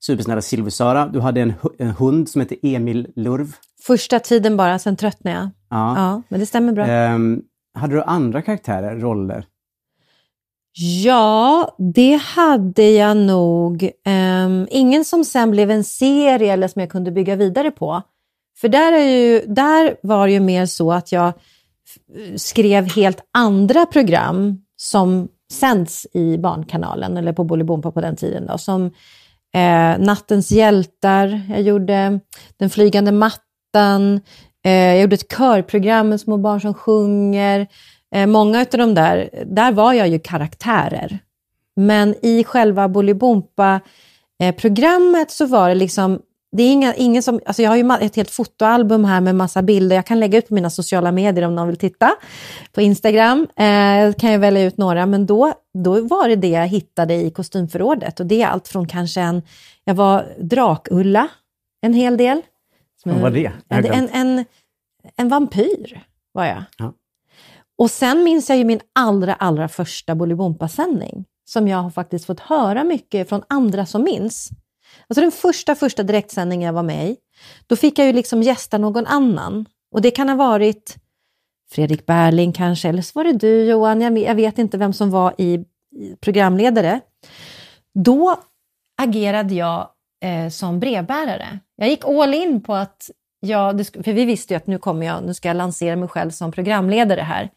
[0.00, 1.06] supersnälla Silversöra.
[1.06, 3.56] Du hade en, en hund som hette Emil Lurv.
[3.82, 5.48] Första tiden bara, sen tröttnade jag.
[5.70, 5.94] Ja.
[5.96, 6.86] Ja, men det stämmer bra.
[6.86, 7.42] Ehm,
[7.74, 9.46] hade du andra karaktärer, roller?
[11.04, 13.90] Ja, det hade jag nog.
[14.04, 18.02] Ehm, ingen som sen blev en serie eller som jag kunde bygga vidare på.
[18.60, 21.32] För där, är ju, där var det ju mer så att jag
[22.36, 28.46] skrev helt andra program som sänds i Barnkanalen, eller på Bolibompa på den tiden.
[28.46, 28.86] Då, som
[29.54, 32.20] eh, Nattens hjältar, jag gjorde
[32.56, 34.20] Den flygande mattan,
[34.64, 37.66] eh, jag gjorde ett körprogram med små barn som sjunger.
[38.14, 41.18] Eh, många av de där, där var jag ju karaktärer.
[41.76, 46.20] Men i själva Bolibompa-programmet eh, så var det liksom,
[46.52, 49.62] det är inga, ingen som, alltså jag har ju ett helt fotoalbum här med massa
[49.62, 52.12] bilder, jag kan lägga ut på mina sociala medier om någon vill titta.
[52.72, 55.52] På Instagram eh, kan jag välja ut några, men då,
[55.84, 58.20] då var det det jag hittade i kostymförrådet.
[58.20, 59.42] Och det är allt från kanske en,
[59.84, 61.28] jag var Drakulla
[61.80, 62.42] en hel del.
[63.02, 63.52] Som Vad var det?
[63.68, 64.44] En, en, en,
[65.16, 66.00] en vampyr
[66.32, 66.62] var jag.
[66.78, 66.92] Ja.
[67.78, 72.40] Och sen minns jag ju min allra, allra första Bolibompa-sändning som jag har faktiskt fått
[72.40, 74.50] höra mycket från andra som minns.
[75.10, 77.16] Alltså den första, första direktsändningen jag var med i,
[77.66, 79.66] då fick jag ju liksom gästa någon annan.
[79.94, 80.96] Och det kan ha varit
[81.72, 85.10] Fredrik Berling kanske, eller så var det du Johan, jag vet, jag inte vem som
[85.10, 85.64] var i,
[86.20, 87.00] programledare.
[87.94, 88.36] Då
[89.02, 89.88] agerade jag
[90.24, 91.58] eh, som brevbärare.
[91.76, 95.24] Jag gick all in på att jag, för vi visste ju att nu kommer jag,
[95.24, 97.50] nu ska jag lansera mig själv som programledare här.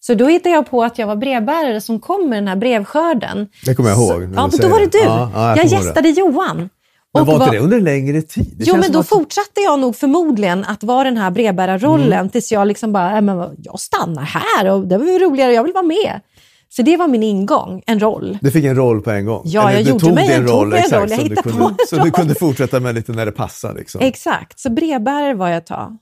[0.00, 3.48] Så då hittade jag på att jag var brevbärare som kom med den här brevskörden.
[3.64, 4.28] Det kommer jag Så- ihåg.
[4.28, 4.98] när Ja, men då var det du.
[4.98, 5.86] Ja, ja, jag kommer ihåg det.
[5.86, 6.70] gästade Johan.
[7.14, 8.54] Men Och var inte var- det under längre tid?
[8.56, 12.12] Det Jo, men som då att- fortsatte jag nog förmodligen att vara den här brevbärarrollen
[12.12, 12.28] Mm.
[12.28, 15.64] tills jag liksom bara, "Nej, men jag stannar här och det var ju roligare, jag
[15.64, 16.20] vill vara med.
[16.68, 18.38] Så det var min ingång, en roll.
[18.40, 19.42] Du fick en roll på en gång?
[19.44, 21.28] Ja, Eller jag du gjorde tog mig- tog roll, mig en exakt, roll, jag som
[21.28, 22.10] du hittade på kunde, en Så du roll.
[22.10, 23.78] kunde fortsätta med lite när det passade?
[23.78, 24.00] Liksom.
[24.00, 25.96] Exakt, så brevbärare var jag ett tag.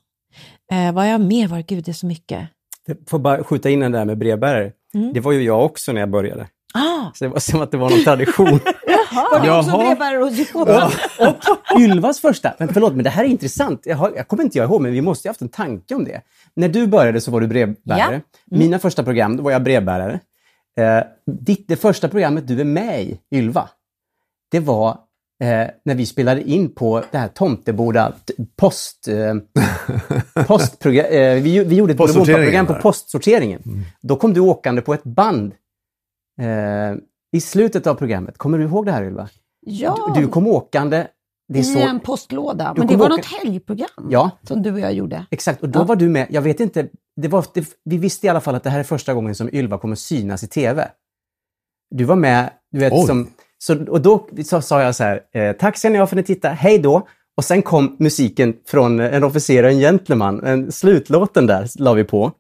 [0.72, 2.48] Eh, vad jag mer var, gud det är så mycket.
[2.86, 4.70] Jag får bara skjuta in den där med brevbärare.
[4.94, 5.12] Mm.
[5.12, 6.46] Det var ju jag också när jag började.
[6.74, 8.60] Ah, Så det var som att det var någon tradition.
[9.12, 10.24] Var du också brevbärare?
[11.74, 13.80] Och Ylvas första, men förlåt, men det här är intressant.
[13.84, 16.04] Jag, har, jag kommer inte jag ihåg, men vi måste ju haft en tanke om
[16.04, 16.20] det.
[16.54, 18.20] När du började så var du brevbärare.
[18.50, 20.20] Mina första program, då var jag brevbärare.
[20.78, 23.68] Eh, ditt, det första programmet du är med i, Ylva,
[24.50, 24.90] det var
[25.42, 28.12] eh, när vi spelade in på det här Tomteboda
[28.56, 29.08] post...
[29.08, 29.34] Eh,
[30.46, 33.62] postprogram, eh, vi, vi gjorde ett program på postsorteringen.
[34.00, 35.52] Då kom du åkande på ett band
[36.40, 36.96] eh,
[37.32, 38.38] i slutet av programmet.
[38.38, 39.28] Kommer du ihåg det här Ylva?
[39.66, 41.06] Ja, Du kom åkande.
[41.48, 42.72] Det är i så, en postlåda.
[42.74, 44.30] Du Men det var åka- något helgprogram Ja.
[44.42, 45.26] som du och jag gjorde.
[45.30, 45.84] Exakt, och då Ja.
[45.84, 46.26] var du med.
[46.30, 48.84] Jag vet inte, det var, det, vi visste i alla fall att det här är
[48.84, 50.88] första gången som Ylva kommer synas i TV.
[51.90, 53.06] Du var med, du vet, Oj.
[53.06, 56.16] som, så, och då så, sa jag så här, eh, tack ska ni ha för
[56.16, 57.06] att ni tittade, hej då.
[57.36, 62.04] Och sen kom musiken från en officer och en gentleman, en slutlåten där la vi
[62.04, 62.32] på.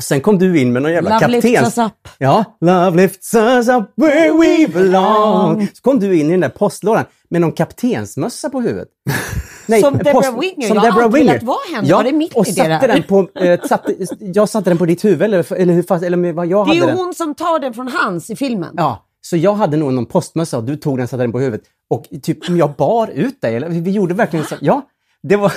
[0.00, 1.78] Sen kom du in med någon jävla Love lifts kaptens...
[1.78, 2.08] us up.
[2.18, 5.66] Ja, love lifts us up where we belong.
[5.74, 8.88] Så kom du in i den där postlådan med någon kaptensmössa på huvudet.
[9.66, 10.68] Nej, Som Deborah Winger.
[10.68, 11.32] Som Jag har Deborah alltid Winger.
[11.32, 11.88] velat vara henne.
[11.88, 12.88] Ja, Var det mitt och i det satte där?
[12.88, 16.32] den på, eh, satte, jag satte den på ditt huvud, eller, eller, hur fast, eller
[16.32, 16.96] vad jag Det är hade ju den.
[16.96, 18.74] hon som tar den från hans i filmen.
[18.76, 21.38] Ja, så jag hade nog någon postmössa och du tog den och satte den på
[21.40, 21.66] huvudet.
[21.90, 24.54] Och typ jag bar ut dig, eller vi gjorde verkligen så.
[24.60, 24.82] Ja,
[25.22, 25.52] det var...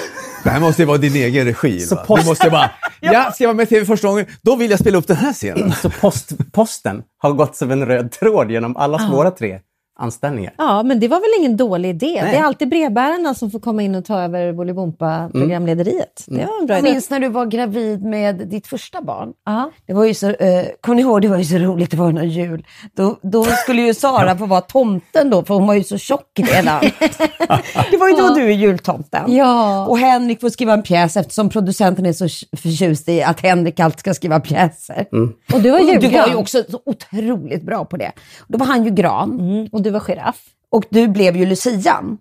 [0.48, 1.80] Det här måste ju vara din egen regi.
[1.80, 2.04] Så va?
[2.08, 4.70] post- Du måste bara, ja, ska jag vara med i TV första gången, då vill
[4.72, 5.74] jag spela upp den här scenen.
[5.74, 9.60] Så post, posten har gått som en röd tråd genom alla våra tre
[10.00, 10.54] anställningar.
[10.58, 12.20] Ja, men det var väl ingen dålig idé.
[12.24, 12.32] Nej.
[12.32, 16.24] Det är alltid brevbärarna som får komma in och ta över Bolibompa-programlederiet.
[16.28, 16.92] Det var en bra Jag idé.
[16.94, 19.34] minns när du var gravid med ditt första barn.
[19.46, 19.72] Ja.
[19.88, 22.12] Det var ju så, eh, kommer ni ihåg, det var ju så roligt, det var
[22.12, 22.66] någon jul.
[22.96, 26.40] Då, då skulle ju Sara få vara tomten då, för hon var ju så tjock
[26.54, 26.82] redan.
[27.92, 29.34] det var ju då du är jultomten.
[29.36, 29.86] Ja.
[29.88, 34.00] Och Henrik får skriva en pjäs eftersom producenten är så förtjust i att Henrik alltid
[34.00, 35.06] ska skriva pjäser.
[35.54, 36.22] Och du var Och du julgran.
[36.22, 38.12] var ju också så otroligt bra på det.
[38.48, 40.46] Då var han ju gran Mm, och du var giraff.
[40.70, 42.18] och du blev ju Lucian.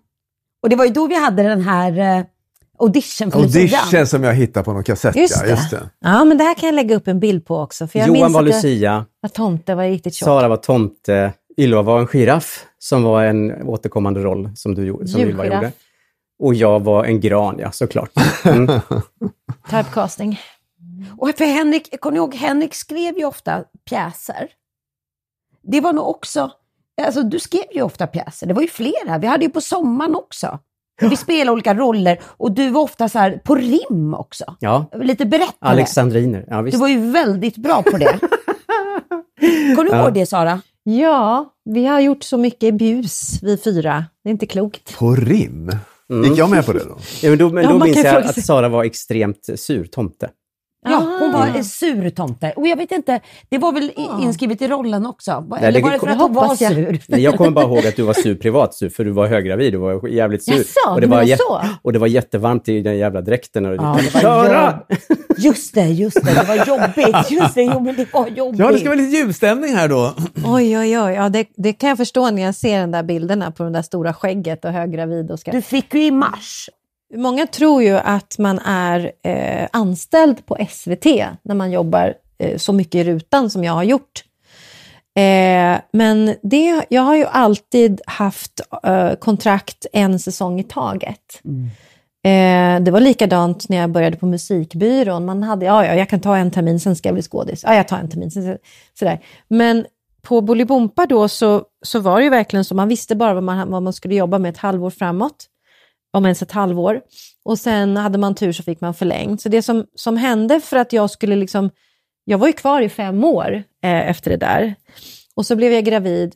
[0.63, 2.25] Och det var ju då vi hade den här eh,
[2.79, 3.79] audition för Lucian.
[3.83, 5.15] Audition som jag hittade på någon kassett.
[5.15, 5.49] Just ja, det.
[5.49, 5.89] just det.
[5.99, 7.87] Ja, men det här kan jag lägga upp en bild på också.
[7.87, 10.25] För jag Johan minns var Lucia, var tomte, var riktigt tjock.
[10.25, 15.07] Sara var tomte, Ylva var en giraff som var en återkommande roll som, du, gjorde-
[15.07, 15.71] som Ylva gjorde.
[16.39, 18.11] Och jag var en gran, ja såklart.
[18.45, 18.67] Mm.
[19.69, 20.39] Typecasting.
[21.17, 24.47] Och för Henrik, kommer ni ihåg, Henrik skrev ju ofta pjäser.
[25.63, 26.51] Det var nog också,
[27.05, 30.15] alltså du skrev ju ofta pjäser, det var ju flera, vi hade ju på sommaren
[30.15, 30.59] också.
[31.01, 34.55] Vi spelade olika roller och du var ofta så här på rim också.
[34.59, 35.53] Ja, Lite berättare.
[35.59, 36.45] Alexandriner.
[36.47, 36.75] Ja, visst.
[36.77, 38.19] Du var ju väldigt bra på det.
[39.75, 40.03] Kommer du Ja.
[40.03, 40.61] ihåg det Sara?
[40.83, 44.05] Ja, vi har gjort så mycket bus, vi fyra.
[44.23, 44.97] Det är inte klokt.
[44.97, 45.71] På rim?
[46.09, 46.23] Mm.
[46.29, 46.97] Gick jag med på det då?
[47.21, 48.45] Ja, men då, men Ja, då minns jag att.
[48.45, 50.29] Sara var extremt sur tomte.
[50.91, 52.53] Ja, hon var en sur tomte.
[52.55, 53.19] Och jag vet inte,
[53.49, 54.19] det var väl i- Ja.
[54.23, 55.45] inskrivet i rollen också?
[55.49, 56.71] Nej, Eller det- var det för att hon var hoppas jag.
[56.73, 56.99] sur?
[57.07, 59.73] Nej, Jag kommer bara ihåg att du var sur privat, sur, för du var höggravid.
[59.73, 60.53] Du var jävligt sur.
[60.53, 61.61] Jaså, och, det var jätte- så?
[61.81, 63.65] och det var jättevarmt i den jävla dräkten.
[63.65, 64.79] Och Ja, det var Sara!
[65.39, 67.31] Just det, just det, det var jobbigt.
[67.41, 68.59] Just det, jo, men det var jobbigt.
[68.59, 70.13] Ja, det ska vara lite julstämning här då.
[70.45, 71.13] Oj, oj, oj.
[71.13, 73.81] Ja, det, det kan jag förstå när jag ser den där bilderna på den där
[73.81, 75.31] stora skägget och höggravid.
[75.31, 75.51] Och ska...
[75.51, 76.69] Du fick ju i mars.
[77.13, 81.05] Många tror ju att man är eh, anställd på SVT
[81.41, 84.23] när man jobbar eh, så mycket i rutan som jag har gjort.
[85.17, 91.41] Eh, men det, jag har ju alltid haft eh, kontrakt en säsong i taget.
[92.23, 95.25] Eh, det var likadant när jag började på musikbyrån.
[95.25, 97.63] Man hade, ja, ja, jag kan ta en termin, sen ska jag bli skådis.
[97.63, 98.57] Ja, jag tar en termin, sen
[98.99, 99.19] sådär.
[99.47, 99.85] Men
[100.21, 103.71] på Bolibompa då så, så var det ju verkligen så, man visste bara vad man,
[103.71, 105.45] vad man skulle jobba med ett halvår framåt
[106.13, 107.01] om ens ett halvår.
[107.45, 109.41] Och sen hade man tur så fick man förlängt.
[109.41, 111.69] Så det som, som hände för att jag skulle liksom,
[112.23, 114.75] jag var ju kvar i fem år eh, efter det där.
[115.35, 116.35] Och så blev jag gravid.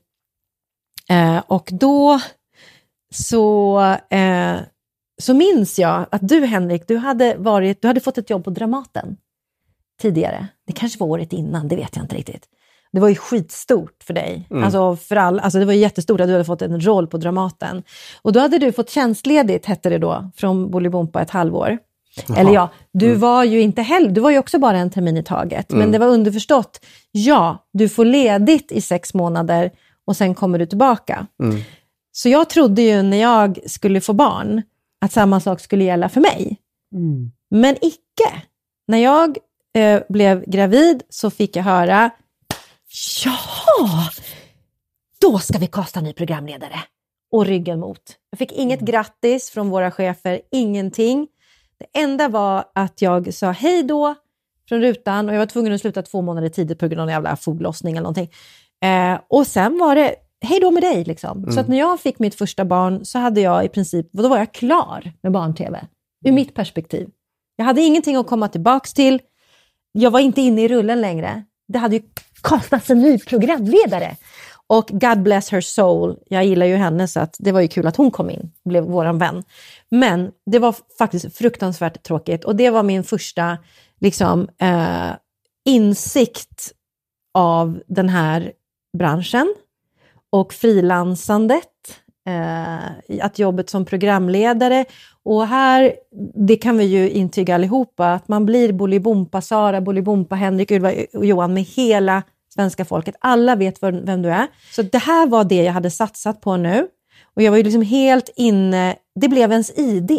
[1.10, 2.20] Eh, och då
[3.14, 4.60] så, eh,
[5.22, 8.50] så minns jag att du Henrik, du hade, varit, du hade fått ett jobb på
[8.50, 9.18] Dramaten
[10.02, 10.48] tidigare.
[10.68, 12.48] Det kanske var året innan, det vet jag inte riktigt.
[12.94, 14.48] Det var ju skitstort för dig.
[14.64, 17.18] Alltså för all, alltså det var ju jättestort att du hade fått en roll på
[17.18, 17.84] Dramaten.
[18.22, 21.78] Och då hade du fått tjänstledigt, hette det då, från Bolibompa ett halvår.
[22.38, 25.24] Eller ja, du var ju inte heller, du var ju också bara en termin i
[25.24, 25.72] taget.
[25.72, 29.72] Men det var underförstått, ja, du får ledigt i sex månader
[30.06, 31.28] och sen kommer du tillbaka.
[32.12, 34.62] Så jag trodde ju när jag skulle få barn
[35.06, 36.58] att samma sak skulle gälla för mig.
[37.52, 38.42] Men icke.
[38.88, 39.38] När jag
[39.76, 42.10] eh, blev gravid så fick jag höra,
[43.26, 44.10] jaha,
[45.22, 46.80] då ska vi kasta ny programledare.
[47.32, 48.02] Och ryggen mot.
[48.30, 51.28] Jag fick inget grattis från våra chefer, ingenting.
[51.80, 54.16] Det enda var att jag sa hej då
[54.70, 57.14] från rutan och jag var tvungen att sluta två månader tidigt på grund av en
[57.14, 58.32] jävla foglossning eller någonting.
[58.84, 61.04] Eh, och sen var det hej då med dig.
[61.04, 61.52] Liksom.
[61.52, 64.38] Så att när jag fick mitt första barn så hade jag i princip, då var
[64.38, 65.86] jag klar med barn-tv.
[66.26, 67.10] Ur mitt perspektiv.
[67.56, 69.22] Jag hade ingenting att komma tillbaks till.
[69.92, 71.44] Jag var inte inne i rullen längre.
[71.68, 72.02] Det hade ju
[72.42, 74.16] kastats en ny programledare.
[74.68, 77.88] Och God bless her soul, jag gillar ju henne så att det var ju kul
[77.88, 79.44] att hon kom in och blev våran vän.
[79.90, 83.58] Men det var faktiskt fruktansvärt tråkigt och det var min första
[84.00, 85.12] liksom, eh,
[85.66, 86.72] insikt
[87.34, 88.52] av den här
[88.98, 89.56] branschen
[90.30, 91.68] och frilansandet.
[92.28, 94.86] Eh, att jobbet som programledare.
[95.26, 95.94] Och här,
[96.48, 101.26] det kan vi ju intyga allihopa, att man blir Bolibompa Sara, Bolibompa Henrik, Ylva och
[101.26, 103.16] Johan med hela svenska folket.
[103.20, 104.48] Alla vet vem, vem du är.
[104.76, 106.88] Så det här var det jag hade satsat på nu.
[107.36, 110.12] Och jag var ju liksom helt inne, det blev ens ID.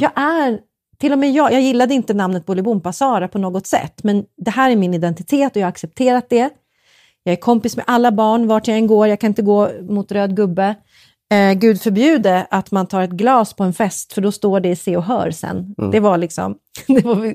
[0.00, 0.58] Jag är,
[0.98, 4.50] till och med jag, jag gillade inte namnet Bolibompa Sara på något sätt, men det
[4.50, 6.50] här är min identitet och jag har accepterat det.
[7.22, 10.12] Jag är kompis med alla barn vart jag än går, jag kan inte gå mot
[10.12, 10.74] röd gubbe.
[11.34, 14.68] Eh, Gud förbjude att man tar ett glas på en fest, för då står det
[14.68, 15.74] i Se och Hör sen.
[15.92, 16.58] Det var liksom...
[16.86, 17.34] Det var,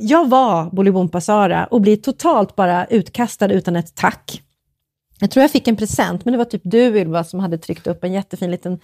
[0.00, 4.42] jag var Bolibompa Sara och blir totalt bara utkastad utan ett tack.
[5.20, 7.86] Jag tror jag fick en present, men det var typ du Ylva som hade tryckt
[7.86, 8.80] upp en jättefin liten...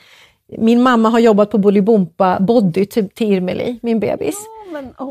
[0.59, 4.37] Min mamma har jobbat på Bolibompa Body till, till Irmeli, min bebis.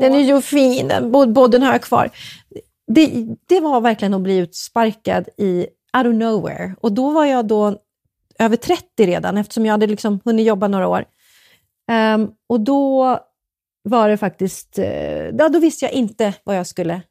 [0.00, 2.10] Den är ju fin, den bod- bodden har jag kvar.
[2.86, 5.66] Det, det var verkligen att bli utsparkad i
[5.96, 6.74] out of nowhere.
[6.80, 7.76] Och då var jag då
[8.44, 11.04] över 30 redan, eftersom jag hade liksom hunnit jobba några år.
[12.14, 13.18] Um, och då
[13.82, 17.02] var det faktiskt, eh, ja, då visste jag inte vad jag skulle.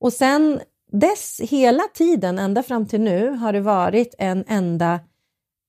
[0.00, 0.60] Och sen
[0.92, 5.00] dess, hela tiden, ända fram till nu, har det varit en enda,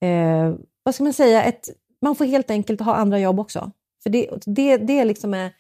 [0.02, 1.70] eh, vad ska man säga, ett,
[2.02, 3.72] man får helt enkelt ha andra jobb också.
[4.04, 5.52] För det, det, det liksom är,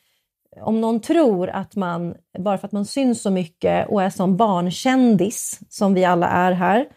[0.61, 4.37] om någon tror att man, bara för att man syns så mycket och är som
[4.37, 6.87] barnkändis, som vi alla är här,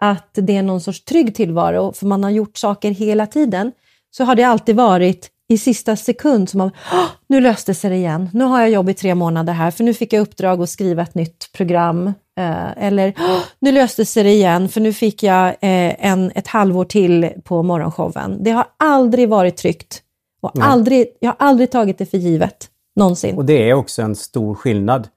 [0.00, 3.72] att det är någon sorts trygg tillvaro, för man har gjort saker hela tiden,
[4.10, 7.96] så har det alltid varit i sista sekund som man, "Åh, nu löste sig det
[7.96, 10.70] igen, nu har jag jobb i tre månader här, för nu fick jag uppdrag att
[10.70, 12.06] skriva ett nytt program.
[12.38, 16.46] Eh, eller, "Åh, nu löste sig det igen, för nu fick jag eh, en, ett
[16.46, 18.42] halvår till på morgonshowen.
[18.44, 20.02] Det har aldrig varit tryggt.
[20.40, 23.36] Och aldrig, jag har aldrig tagit det för givet, någonsin.
[23.36, 25.08] Och det är också en stor skillnad.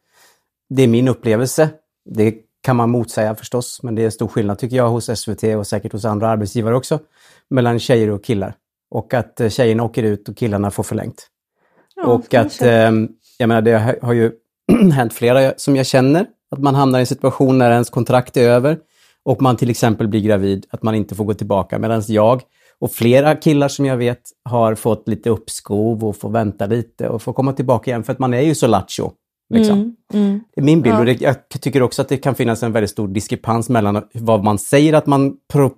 [0.69, 1.69] Det är min upplevelse.
[2.09, 2.34] Det
[2.70, 5.91] kan man motsäga förstås, men det är stor skillnad tycker jag hos SVT och säkert
[5.91, 6.99] hos andra arbetsgivare också,
[7.49, 8.53] mellan tjejer och killar.
[8.91, 11.28] Och att eh, tjejerna åker ut och killarna får förlängt.
[11.95, 12.91] Ja, och att, eh,
[13.38, 14.32] jag menar det har- har ju
[14.93, 18.49] hänt flera som jag känner, att man hamnar i en situation när ens kontrakt är
[18.49, 18.78] över
[19.26, 21.80] och man till exempel blir gravid, att man inte får gå tillbaka.
[21.80, 22.41] Medan jag
[22.80, 27.22] och flera killar som jag vet har fått lite uppskov och får vänta lite och
[27.22, 29.11] får komma tillbaka igen för att man är ju så lattjo.
[29.50, 29.80] Liksom.
[29.80, 29.95] Mm,
[30.28, 30.39] mm.
[30.56, 30.95] Det är min bild.
[30.95, 31.00] Ja.
[31.00, 34.43] Och det, jag tycker också att det kan finnas en väldigt stor diskrepans mellan vad
[34.43, 35.72] man säger att man pro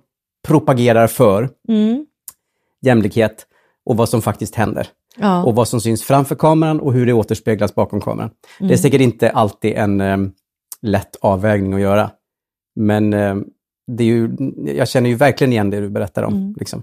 [0.48, 2.06] propagerar för, Mm.
[2.86, 3.46] jämlikhet,
[3.84, 4.86] och vad som faktiskt händer.
[5.16, 5.44] Ja.
[5.44, 8.30] Och vad som syns framför kameran och hur det återspeglas bakom kameran.
[8.58, 8.78] Det är Mm.
[8.78, 10.16] säkert inte alltid en eh,
[10.82, 12.10] lätt avvägning att göra.
[12.76, 13.36] Men eh,
[13.92, 14.30] det är ju,
[14.76, 16.34] jag känner ju verkligen igen det du berättar om.
[16.34, 16.54] Mm.
[16.58, 16.82] Liksom.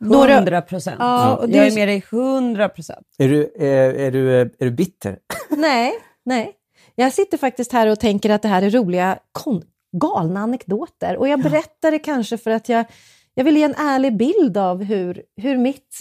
[0.00, 0.96] Några- Hundra procent.
[0.98, 3.06] Ja, och det Jag är- med dig hundra procent.
[3.18, 5.18] Är, du, är, är, du, är du bitter?
[5.50, 5.92] Nej,
[6.24, 6.52] nej.
[6.94, 9.18] Jag sitter faktiskt här och tänker att det här är roliga,
[10.00, 11.16] galna anekdoter.
[11.16, 12.84] Och jag berättar det kanske för att jag,
[13.34, 16.00] jag vill ge en ärlig bild av hur, hur mitt,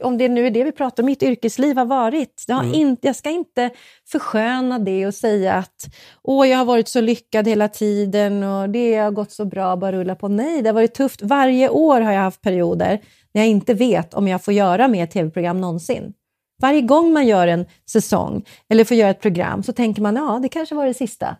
[0.00, 2.44] om det nu är det vi pratar om, mitt yrkesliv har varit.
[2.48, 2.74] Jag, har Mm.
[2.74, 3.70] inte, jag ska inte
[4.08, 5.86] försköna det och säga att
[6.22, 9.92] åh, jag har varit så lyckad hela tiden och det har gått så bra, bara
[9.92, 10.28] rulla på.
[10.28, 11.22] Nej, det har varit tufft.
[11.22, 13.00] Varje år har jag haft perioder
[13.34, 16.12] när jag inte vet om jag får göra mer tv-program någonsin.
[16.60, 20.38] Varje gång man gör en säsong eller får göra ett program så tänker man ja,
[20.42, 21.36] det kanske var det sista.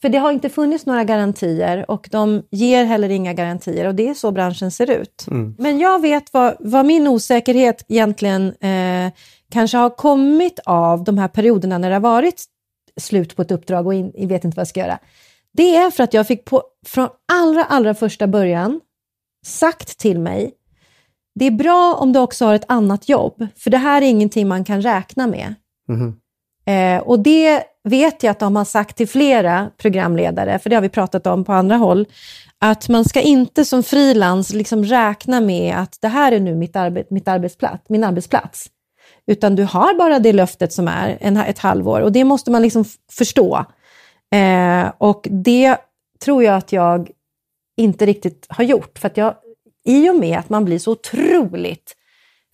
[0.00, 4.08] För det har inte funnits några garantier och de ger heller inga garantier och det
[4.08, 5.26] är så branschen ser ut.
[5.30, 5.54] Mm.
[5.58, 9.12] Men jag vet vad, vad min osäkerhet egentligen eh,
[9.50, 12.44] kanske har kommit av de här perioderna när det har varit
[13.00, 14.98] slut på ett uppdrag och in, vet inte vad jag ska göra.
[15.52, 18.80] Det är för att jag fick på, från allra, allra första början
[19.46, 20.52] sagt till mig
[21.38, 24.48] det är bra om du också har ett annat jobb, för det här är ingenting
[24.48, 25.54] man kan räkna med.
[25.88, 26.16] Mhm.
[26.66, 30.82] Eh, och det vet jag att de har sagt till flera programledare, för det har
[30.82, 32.06] vi pratat om på andra håll,
[32.58, 36.76] att man ska inte som frilans liksom räkna med att det här är nu mitt,
[36.76, 38.66] arbe mitt arbetsplats, min arbetsplats.
[39.26, 42.62] Utan du har bara det löftet som är en, ett halvår och det måste man
[42.62, 43.64] liksom förstå.
[44.34, 45.76] Eh, och det
[46.24, 47.10] tror jag att jag
[47.76, 48.98] inte riktigt har gjort.
[48.98, 49.34] För att jag,
[49.84, 51.96] I och med att man blir så otroligt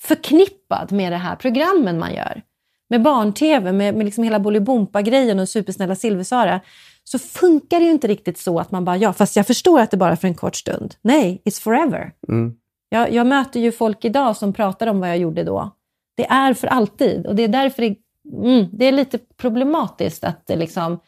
[0.03, 2.43] förknippad med det här programmen man gör,
[2.91, 6.61] med barn-tv, med, med liksom hela Bolibompa-grejen och Supersnälla Silversara,
[7.05, 9.91] så funkar det ju inte riktigt så att man bara, ja, fast jag förstår att
[9.91, 10.95] det bara är för en kort stund.
[11.03, 12.13] Nej, it's forever.
[12.29, 12.55] Mm.
[12.89, 15.71] Jag, jag möter ju folk idag som pratar om vad jag gjorde då.
[16.17, 17.97] Det är för alltid och det är därför det,
[18.45, 21.01] mm, det är lite problematiskt att, det liksom,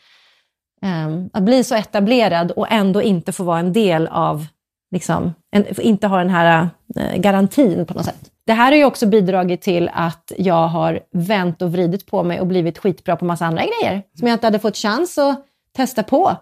[0.83, 4.47] ehm, att bli så etablerad och ändå inte få vara en del av,
[4.97, 8.30] liksom, en, inte ha den här eh, garantin på något sätt.
[8.47, 12.40] Det här har ju också bidragit till att jag har vänt och vridit på mig
[12.40, 15.44] och blivit skitbra på massa andra grejer som jag inte hade fått chans att
[15.76, 16.36] testa på.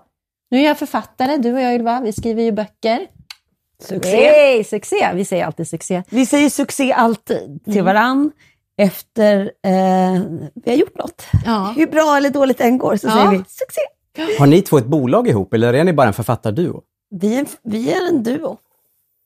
[0.50, 3.06] Nu är jag författare, du och jag Ylva, vi skriver ju böcker.
[3.82, 4.16] Succé.
[4.16, 5.10] Hey, succé!
[5.14, 6.02] Vi säger alltid succé.
[6.10, 7.84] Vi säger succé alltid till Mm.
[7.84, 8.30] varann
[8.78, 10.22] efter eh,
[10.54, 11.26] vi har gjort något.
[11.46, 11.72] Ja.
[11.76, 13.12] Hur bra eller dåligt det än går så Ja.
[13.12, 13.80] säger vi succé.
[14.38, 16.82] Har ni två ett bolag ihop eller är ni bara en författarduo?
[17.20, 18.56] Vi är, en- vi är en duo.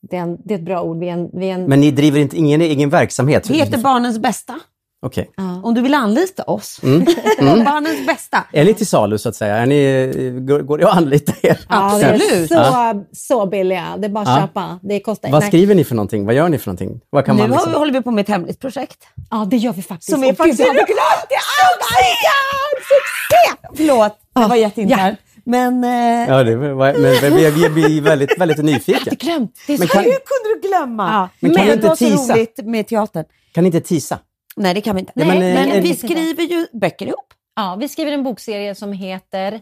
[0.09, 0.99] Det är, en, det är ett bra ord.
[0.99, 3.49] Vi är en, vi är en, Men ni driver inte ingen egen verksamhet?
[3.49, 4.59] Vi heter Barnens bästa.
[5.01, 5.31] Okej.
[5.37, 5.61] ja.
[5.63, 6.79] Om du vill anlita oss.
[6.83, 7.05] Mm.
[7.65, 8.43] Barnens bästa.
[8.53, 9.57] Är ni till salu så att säga?
[9.57, 11.59] Är ni, går, det att anlita er?
[11.69, 12.49] Ja, Absolut.
[12.49, 13.95] Så, så billiga.
[13.97, 14.41] Det är bara att Ja.
[14.47, 14.79] köpa.
[14.81, 15.49] Det kostar Vad nej.
[15.49, 16.25] skriver ni för någonting?
[16.25, 16.99] Vad gör ni för någonting?
[17.09, 17.71] Vad kan Nu man liksom...
[17.71, 18.97] vi, håller vi på med ett hemligt projekt.
[19.31, 20.11] Ja, det gör vi faktiskt.
[20.11, 20.57] Som är faktiskt...
[20.59, 21.35] Gud, jag hade glömt det!
[22.89, 23.67] Succé!
[23.77, 25.19] Förlåt, det var jätteinternt.
[25.45, 28.99] Men eh, Ja, det var, men vi, vi blir väldigt, väldigt nyfikna.
[29.11, 29.55] inte glömt.
[29.67, 31.09] Det är Men så kan- hur kunde du glömma?
[31.11, 33.25] Ja, Men kan det du inte var så roligt med teatern.
[33.53, 34.19] Kan ni inte tisa?
[34.55, 35.11] Nej, det kan vi inte.
[35.15, 37.33] Nej, men men, eh, vi skriver ju böcker ihop.
[37.55, 39.61] Ja, vi skriver en bokserie som heter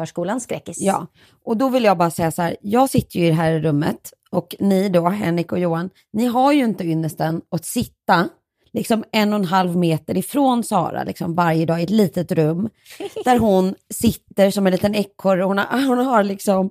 [0.00, 0.76] Förskolans skräckis.
[0.80, 1.06] Ja,
[1.44, 4.12] och då vill jag bara säga så här, jag sitter ju i det här rummet
[4.30, 8.28] och ni då, Henrik och Johan, ni har ju inte ynnesten att sitta
[8.72, 12.68] liksom en och en halv meter ifrån Sara liksom varje dag i ett litet rum
[13.24, 15.42] där hon sitter som en liten ekorre.
[15.42, 16.70] Hon har, hon har liksom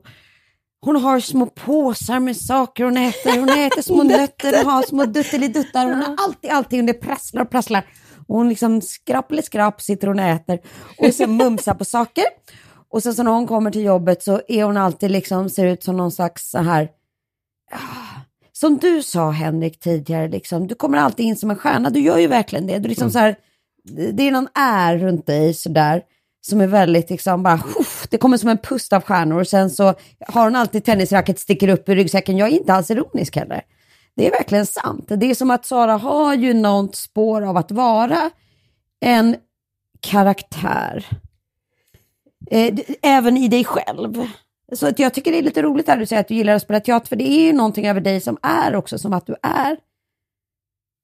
[0.82, 5.06] hon har små påsar med saker hon äter, hon äter små nötter, hon har små
[5.06, 7.86] dutteliduttar, hon har alltid allting, det prasslar och prasslar.
[8.28, 10.60] Och hon liksom skrapp eller skrapp sitter hon och äter
[10.98, 12.26] och sen mumsar på saker.
[12.92, 15.84] Och sen så när hon kommer till jobbet så är hon alltid liksom, ser ut
[15.84, 16.90] som någon slags så här,
[17.72, 18.09] ah,
[18.60, 22.18] som du sa Henrik tidigare, liksom, du kommer alltid in som en stjärna, du gör
[22.18, 22.80] ju verkligen det.
[22.80, 23.36] Du liksom så här,
[24.14, 26.02] det är någon är runt dig sådär
[26.42, 29.70] som är väldigt liksom bara, uff, det kommer som en pust av stjärnor och sen
[29.70, 29.94] så
[30.28, 32.38] har hon alltid tennisracket sticker upp i ryggsäcken.
[32.38, 33.62] Jag är inte alls ironisk heller.
[34.16, 35.06] Det är verkligen sant.
[35.08, 38.30] Det är som att Sara har ju något spår av att vara
[39.00, 39.36] en
[40.00, 41.06] karaktär.
[42.52, 44.28] Eh, även i dig själv.
[44.74, 46.62] Så att jag tycker det är lite roligt att du säger att du gillar att
[46.62, 49.36] spela teater, för det är ju någonting över dig som är också som att du
[49.44, 49.78] är,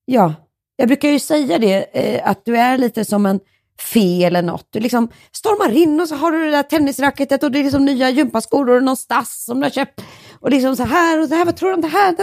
[0.05, 0.34] ja,
[0.76, 3.39] jag brukar ju säga det, eh, att du är lite som en
[3.80, 4.68] fe eller något.
[4.70, 7.86] Du liksom stormar in och så har du det där tennisracketet och det är liksom
[7.86, 10.01] nya gympaskor och någon stass som du har köpt.
[10.39, 12.16] Och liksom så här och så här, vad tror du om det här?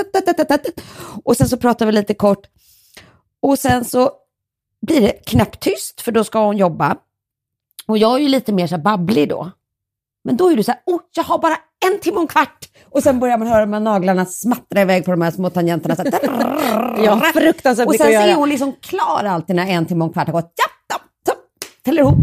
[1.25, 2.47] Och sen så pratar vi lite kort.
[3.41, 4.11] Och sen så
[4.87, 6.97] blir det knäpptyst för då ska hon jobba.
[7.87, 9.51] Och jag är ju lite mer så babblig då.
[10.25, 11.57] Men då är du så här, oh, jag har bara
[11.87, 12.69] en timme och en kvart.
[12.91, 15.97] Och sen börjar man höra de här naglarna smattra iväg på de här små tangenterna.
[15.97, 20.05] Så här, Ja, fruktansvärt och sen så är hon liksom klar alltid när en timme
[20.05, 20.53] och en kvart har gått.
[20.89, 20.97] Ja,
[21.27, 21.33] så,
[21.85, 22.19] täller ihop.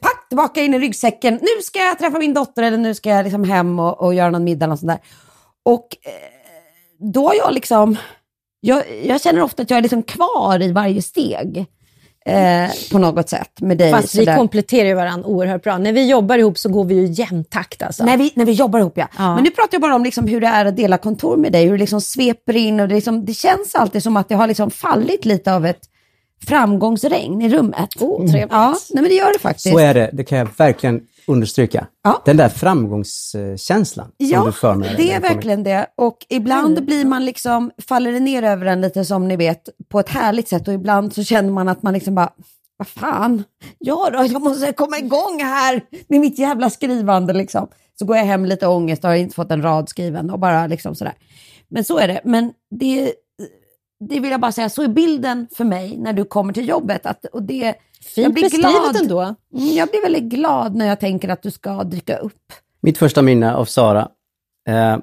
[0.00, 1.34] Pack tillbaka in i ryggsäcken.
[1.34, 4.30] Nu ska jag träffa min dotter eller nu ska jag liksom hem och, och göra
[4.30, 4.98] någon middag och sånt där.
[5.64, 6.12] Och eh,
[7.12, 7.96] då har jag liksom,
[8.60, 11.66] jag, jag känner ofta att jag är liksom kvar i varje steg.
[12.26, 13.92] Eh, på något sätt med dig.
[13.92, 15.78] Fast vi kompletterar ju varandra oerhört bra.
[15.78, 18.04] När vi jobbar ihop så går vi ju i jämn takt alltså.
[18.04, 19.08] När vi, när vi jobbar ihop ja.
[19.18, 19.34] Ja.
[19.34, 21.64] Men nu pratar jag bara om liksom hur det är att dela kontor med dig,
[21.64, 24.46] hur det liksom sveper in och det, liksom, det känns alltid som att det har
[24.46, 25.80] liksom fallit lite av ett
[26.46, 27.88] framgångsregn i rummet.
[28.00, 28.52] Oh, trevligt.
[28.52, 29.68] Ja, nej, men det gör det faktiskt.
[29.68, 31.86] Så är det, det kan jag verkligen understryka.
[32.02, 32.22] Ja.
[32.24, 35.86] Den där framgångskänslan som Ja, du för med dig det är verkligen det.
[35.96, 40.00] Och ibland blir man liksom, faller det ner över en lite som ni vet, på
[40.00, 42.32] ett härligt sätt och ibland så känner man att man liksom bara,
[42.76, 43.44] vad fan,
[43.78, 47.68] ja då, jag måste komma igång här med mitt jävla skrivande liksom.
[47.98, 50.66] Så går jag hem lite ångest och har inte fått en rad skriven och bara
[50.66, 51.14] liksom sådär.
[51.68, 52.20] Men så är det.
[52.24, 53.12] Men det,
[54.08, 57.06] det vill jag bara säga, så är bilden för mig när du kommer till jobbet.
[57.06, 57.74] Att, och det,
[58.14, 58.96] Fint blir beskrivet glad.
[58.96, 59.20] ändå.
[59.20, 59.36] Mm,
[59.74, 62.52] Jag blir väldigt glad när jag tänker att du ska dyka upp.
[62.80, 64.08] Mitt första minne av Sara
[64.68, 64.96] eh,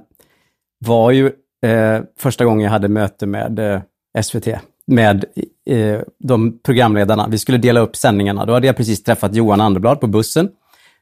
[0.86, 1.32] var ju
[1.66, 4.48] eh, första gången jag hade möte med eh, SVT,
[4.88, 5.26] med
[5.70, 7.28] eh, de programledarna.
[7.28, 8.46] Vi skulle dela upp sändningarna.
[8.46, 10.50] Då hade jag precis träffat Johan Anderblad på bussen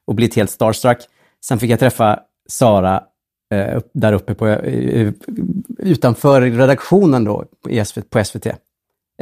[0.08, 0.97] och blivit helt starstruck.
[1.45, 3.04] Sen fick jag träffa Sara
[3.54, 5.12] eh, där uppe på, eh,
[5.78, 8.47] utanför redaktionen då i SVT, på SVT.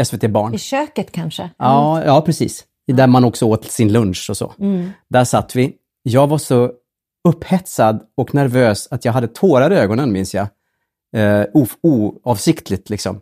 [0.04, 0.54] SVT Barn.
[0.54, 1.50] I köket kanske?
[1.58, 2.66] Ja, ja, precis.
[2.94, 4.54] Där man också åt sin lunch och så.
[4.60, 4.90] Mm.
[5.10, 5.74] Där satt vi.
[6.04, 6.72] Jag var så
[7.28, 10.48] upphetsad och nervös att jag hade tårar i ögonen, minns jag.
[11.16, 11.46] Eh,
[11.82, 13.22] oavsiktligt liksom.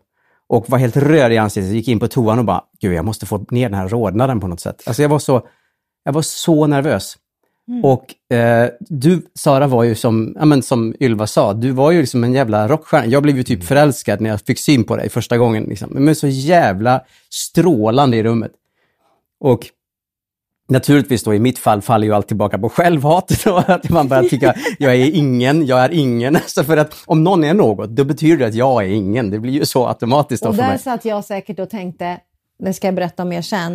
[0.49, 1.73] Och var helt röd i ansiktet.
[1.73, 4.47] Gick in på toan och bara, gud, jag måste få ner den här rodnaden på
[4.47, 4.83] något sätt.
[4.85, 5.47] Alltså jag var så,
[6.03, 7.17] jag var så nervös.
[7.83, 12.01] Och eh, du, Sara, var ju som, ja, men som Ylva sa, du var ju
[12.01, 13.05] liksom en jävla rockstjärna.
[13.05, 15.63] Jag blev ju typ förälskad när jag fick syn på dig första gången.
[15.63, 15.89] Liksom.
[15.91, 18.51] Men så jävla strålande i rummet.
[19.39, 19.67] Och
[20.69, 23.43] naturligtvis då i mitt fall faller ju allt tillbaka på självhat.
[23.45, 26.37] Då, att man börjar tycka, jag är ingen, jag är ingen.
[26.47, 29.29] Så för att om någon är något, då betyder det att jag är ingen.
[29.29, 32.17] Det blir ju så automatiskt Och där satt jag säkert och tänkte,
[32.59, 33.73] det ska jag berätta om er sen,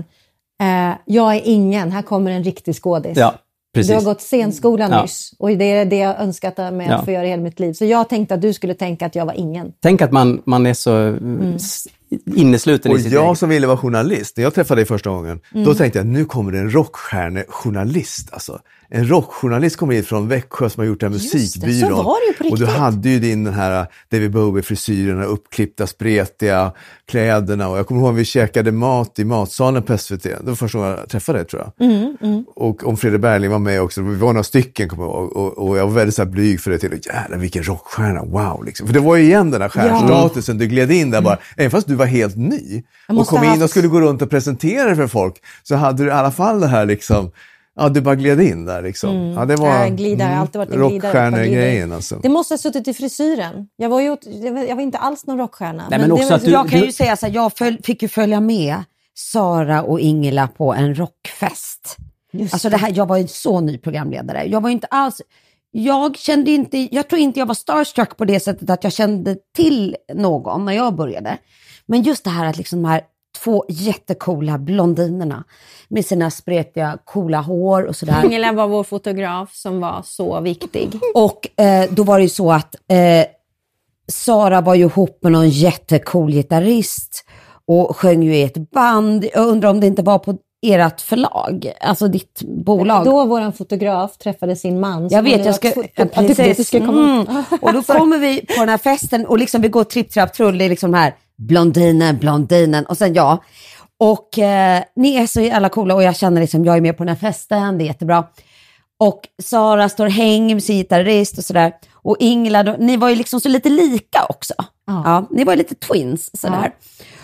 [0.63, 3.19] eh, jag är ingen, här kommer en riktig skådis.
[3.19, 3.35] Ja,
[3.75, 3.89] precis.
[3.89, 5.03] Du har gått scenskolan Ja.
[5.03, 6.95] nyss och det är det jag önskat mig Ja.
[6.95, 7.73] att få göra i hela mitt liv.
[7.73, 9.73] Så jag tänkte att du skulle tänka att jag var ingen.
[9.81, 11.59] Tänk att man, man är så mm.
[12.37, 13.39] Innesluten Och i sitt jag eget.
[13.39, 15.65] som ville vara journalist, när jag träffade dig första gången, Mm.
[15.67, 18.29] då tänkte jag nu kommer det en rockstjärnejournalist.
[18.33, 18.59] Alltså,
[18.95, 21.91] en rockjournalist kommer hit från Växjö som har gjort den här Just det, musikbyrån.
[21.91, 22.81] så var det ju på och du riktigt.
[22.81, 26.73] hade ju din den här David Bowie-frisyren, uppklippta, spretiga
[27.09, 27.69] kläderna.
[27.69, 30.23] Och jag kommer ihåg att vi käkade mat i matsalen på SVT.
[30.23, 31.87] Det var första gången jag träffade dig tror jag.
[31.89, 35.33] Mm, Och om Fredrik Bergling var med också, vi var några stycken kommer jag ihåg.
[35.37, 37.01] Och, och jag var väldigt så här blyg för det till.
[37.07, 38.65] Jävlar vilken rockstjärna, wow!
[38.65, 38.87] Liksom.
[38.87, 41.87] För det var ju igen den här stjärnstatusen, du gled in där bara, även fast
[41.87, 42.83] du var helt ny.
[43.09, 46.09] Och kom in och skulle gå runt och presentera det för folk, så hade du
[46.09, 47.31] i alla fall det här liksom,
[47.77, 49.17] ja du bara gled in där liksom.
[49.37, 50.95] Ja, det var Jag glidare, har alltid varit en glidare.
[50.95, 52.19] rockstjärnegrejen alltså.
[52.23, 53.69] Det måste ha suttit i frisyren.
[53.77, 54.17] Jag var, ju,
[54.69, 55.87] jag var inte alls någon rockstjärna.
[55.91, 58.03] Nej, men också var- att du- Jag kan ju säga så här, jag föl- fick
[58.03, 58.77] ju följa med
[59.15, 61.97] Sara och Ingela på en rockfest.
[62.33, 64.45] Just Alltså det här, jag var ju så ny programledare.
[64.45, 65.21] Jag var ju inte alls,
[65.71, 69.37] jag kände inte, jag tror inte jag var starstruck på det sättet att jag kände
[69.57, 71.39] till någon när jag började.
[71.87, 73.01] Men just det här att liksom de här
[73.45, 75.45] två jättekola blondinerna
[75.89, 78.25] med sina spretiga coola hår och sådär.
[78.25, 80.89] Ingela var vår fotograf som var så viktig.
[81.15, 83.27] Och eh, då var det ju så att eh,
[84.09, 87.25] Sara var ju ihop med någon jättecool gitarrist
[87.67, 89.25] och sjöng ju i ett band.
[89.35, 93.05] Jag undrar om det inte var på ert förlag, alltså ditt bolag.
[93.05, 95.09] Då vår fotograf träffade sin man.
[95.09, 95.73] jag vet, jag ska...
[95.95, 96.67] Ja, att precis.
[96.69, 97.45] ska komma- Mm.
[97.61, 100.59] Och då kommer vi på den här festen och liksom vi går tripp, trapp, trull,
[100.59, 101.15] det är liksom här
[101.47, 103.43] blondinen, blondinen och sen jag.
[103.99, 107.05] Och eh, ni är så jävla coola och jag känner liksom, jag är med på
[107.05, 108.25] den här festen, det är jättebra.
[108.99, 110.09] Och Sara står
[110.61, 111.73] sin gitarrist och sådär.
[111.93, 114.55] Och Ingela, då, ni var ju liksom så lite lika också.
[114.87, 115.03] Ja.
[115.05, 116.73] Ja, ni var lite twins sådär.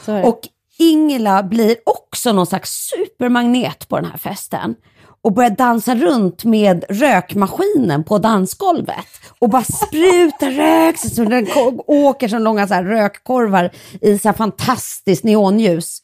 [0.04, 0.28] Så är det.
[0.28, 0.40] Och
[0.78, 4.74] Ingela blir också någon slags supermagnet på den här festen
[5.28, 9.06] och börjar dansa runt med rökmaskinen på dansgolvet
[9.38, 11.46] och bara sprutar rök så den
[11.86, 13.70] åker som långa så här rökkorvar
[14.00, 16.02] i så här fantastiskt neonljus.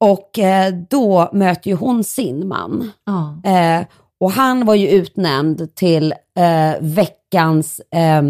[0.00, 2.90] Och eh, då möter ju hon sin man.
[3.04, 3.50] ja.
[3.50, 3.86] Eh,
[4.20, 8.22] och han var ju utnämnd till eh, veckans eh,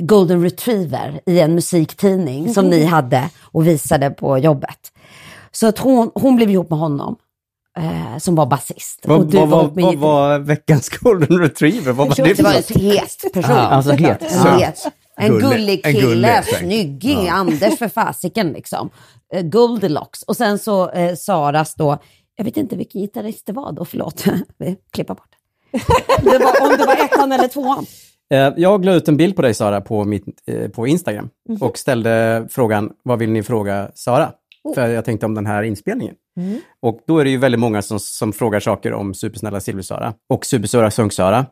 [0.00, 4.92] Golden Retriever i en musiktidning som ni hade och visade på jobbet.
[5.52, 7.16] Så att hon, hon blev ihop med honom,
[7.78, 9.00] eh, som var basist.
[9.04, 11.92] Vad, och du vad, var med vad var veckans golden retriever?
[11.92, 13.50] Vad var det det var en het person.
[13.56, 14.22] Ja, alltså het.
[14.22, 14.86] En, het.
[15.16, 15.50] en Gullig.
[15.50, 18.90] gullig En kille, gullig, snygging, Anders för fasiken liksom.
[19.34, 20.22] Eh, Goldilocks.
[20.22, 21.98] Och sen så eh, Saras då,
[22.36, 24.24] jag vet inte vilken gitarrist det var då, förlåt.
[24.58, 25.78] Vi klipper bort det.
[26.30, 27.86] det var, om det var ettan eller tvåan.
[28.30, 31.62] Eh, Jag la ut en bild på dig Sara på, mitt, eh, på Instagram Mhm.
[31.62, 34.32] och ställde frågan, vad vill ni fråga Sara?
[34.64, 34.74] Oh.
[34.74, 36.14] För jag tänkte om den här inspelningen.
[36.40, 36.60] Mm.
[36.80, 40.46] Och då är det ju väldigt många som, som frågar saker om Supersnälla Silver-Sara och
[40.46, 41.46] Supersura Sunk-Sara.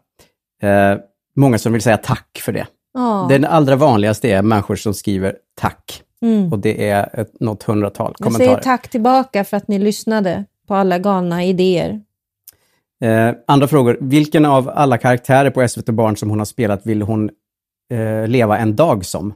[0.62, 0.96] Eh,
[1.36, 2.66] många som vill säga tack för det.
[2.94, 3.26] Ja.
[3.28, 6.02] Den allra vanligaste är människor som skriver tack.
[6.22, 6.52] Mm.
[6.52, 8.62] Och det är ett, något hundratal Jag säger kommentarer.
[8.62, 12.00] tack tillbaka för att ni lyssnade på alla galna idéer.
[13.04, 13.98] Eh, andra frågor.
[14.00, 17.30] Vilken av alla karaktärer på SVT Barn som hon har spelat vill hon
[17.92, 19.34] eh, leva en dag som?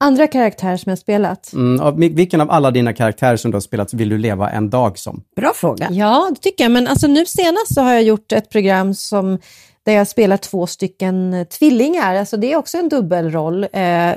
[0.00, 1.52] Andra karaktärer som jag spelat?
[1.52, 4.70] Mm, av, vilken av alla dina karaktärer som du har spelat vill du leva en
[4.70, 5.22] dag som?
[5.36, 5.88] Bra fråga.
[5.90, 6.70] Ja, det tycker jag.
[6.70, 9.38] Men alltså nu senast så har jag gjort ett program som,
[9.84, 12.14] där jag spelar två stycken eh, tvillingar.
[12.14, 14.12] Alltså det är också en dubbelroll eh,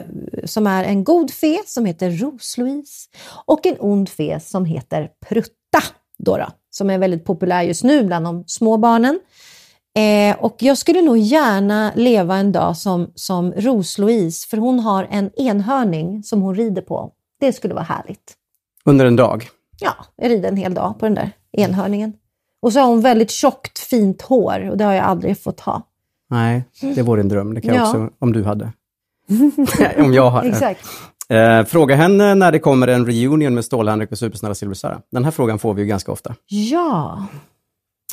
[0.45, 3.07] som är en god fe som heter Ros-Louise
[3.45, 5.83] och en ond fe som heter Prutta.
[6.23, 9.19] Då då, som är väldigt populär just nu bland de små barnen.
[9.97, 15.07] Eh, och jag skulle nog gärna leva en dag som, som Ros-Louise för hon har
[15.11, 17.11] en enhörning som hon rider på.
[17.39, 18.33] Det skulle vara härligt.
[18.85, 19.47] Under en dag?
[19.79, 22.13] Ja, jag rider en hel dag på den där enhörningen.
[22.61, 25.81] Och så har hon väldigt tjockt fint hår och det har jag aldrig fått ha.
[26.29, 26.63] Nej,
[26.95, 27.53] det vore en dröm.
[27.53, 27.87] Det kan jag Ja.
[27.87, 28.71] också, om du hade.
[29.97, 30.49] om jag hade.
[30.49, 30.85] Exakt.
[31.29, 35.01] Eh, fråga henne när det kommer en reunion med Stål-Henrik och Supersnälla Silver-Sara.
[35.11, 36.35] Den här frågan får vi ju ganska ofta.
[36.47, 37.25] Ja,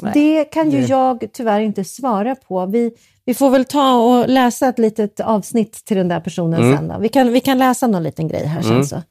[0.02, 2.66] Nej, det kan ju det- jag tyvärr inte svara på.
[2.66, 2.90] Vi,
[3.24, 6.76] vi får väl ta och läsa ett litet avsnitt till den där personen Mm.
[6.76, 6.88] sen.
[6.88, 6.98] Då.
[6.98, 9.02] Vi, kan, vi kan läsa någon liten grej här sen så.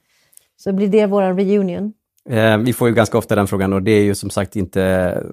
[0.58, 1.94] Så blir det vår reunion.
[2.30, 5.24] Eh, vi får ju ganska ofta den frågan och det är ju som sagt inte...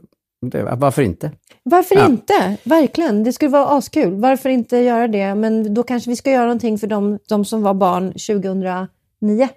[0.47, 1.31] Det, varför inte?
[1.63, 2.07] Varför Ja.
[2.07, 2.57] inte?
[2.65, 4.15] Verkligen, det skulle vara askul.
[4.15, 5.35] Varför inte göra det?
[5.35, 9.49] Men då kanske vi ska göra någonting för de, de som var barn 2009.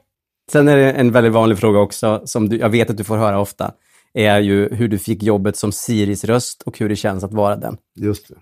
[0.51, 3.17] Sen är det en väldigt vanlig fråga också, som du, jag vet att du får
[3.17, 3.71] höra ofta,
[4.15, 7.55] är ju hur du fick jobbet som Siris röst och hur det känns att vara
[7.55, 7.77] den.
[7.95, 8.35] Just det.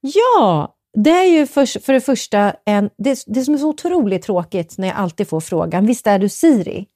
[0.00, 4.22] Ja, det är ju för, för det första en, det, det som är så otroligt
[4.22, 6.86] tråkigt när jag alltid får frågan, visst är du Siri?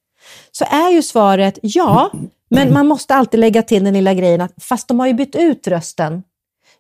[0.53, 2.11] Så är ju svaret ja,
[2.51, 5.37] men man måste alltid lägga till den lilla grejen att fast de har ju bytt
[5.37, 6.23] ut rösten.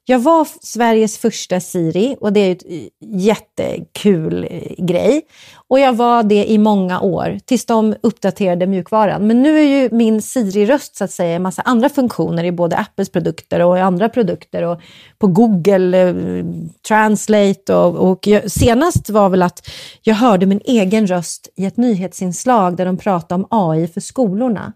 [0.06, 5.22] Jag var Sveriges första Siri och det är ju eh, jättekul eh, grej.
[5.68, 9.26] Och jag var det i många år tills de uppdaterade mjukvaran.
[9.26, 12.76] Men nu är ju min Siri-röst så att säga en massa andra funktioner i både
[12.76, 14.80] Apples produkter och i andra produkter och
[15.18, 16.14] på Google eh,
[16.88, 19.68] Translate och, och jag, senast var väl att
[20.02, 24.72] jag hörde min egen röst i ett nyhetsinslag där de pratade om AI för skolorna.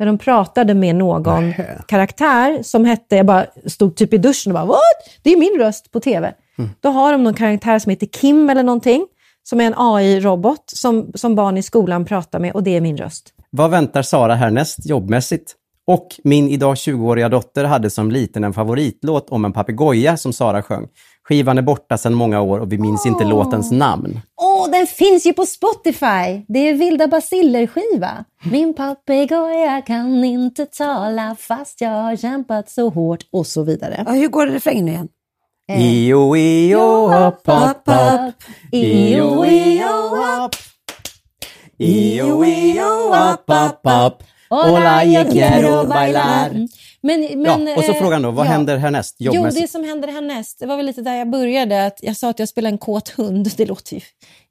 [0.00, 1.54] Där de pratade med någon
[1.88, 5.20] karaktär som hette, jag bara stod typ i duschen och bara what?
[5.22, 6.32] Det är min röst på TV.
[6.80, 9.06] Då har de någon karaktär som heter Kim eller någonting,
[9.42, 12.96] som är en AI-robot som, som barn i skolan pratar med och det är min
[12.96, 13.32] röst.
[13.50, 15.54] Vad väntar Sara härnäst jobbmässigt?
[15.86, 20.62] Och min idag 20-åriga dotter hade som liten en favoritlåt om en papegoja som Sara
[20.62, 20.88] sjöng.
[21.30, 24.20] Skivan är borta sedan många år och vi minns inte låtens namn.
[24.42, 26.44] Åh, den finns ju på Spotify!
[26.48, 28.24] Det är Vilda Basiller-skiva.
[28.42, 34.04] Min papegoja kan inte tala fast jag har kämpat så hårt och så vidare.
[34.06, 35.08] Ja, hur går det refrängen nu igen?
[35.78, 38.34] Io, io, hopp, hopp, hopp.
[38.72, 40.54] Io, io, hopp.
[41.78, 44.22] Io, io, hopp, hopp, hopp.
[44.50, 46.50] Hola, jag quiero bailar.
[47.02, 48.50] Men, men, Ja, och så eh, frågan då, vad ja.
[48.50, 51.86] händer härnäst Jo, det som händer härnäst, det var väl lite där jag började.
[51.86, 53.50] Att jag sa att jag spelar en kåt hund.
[53.56, 54.00] Det låter ju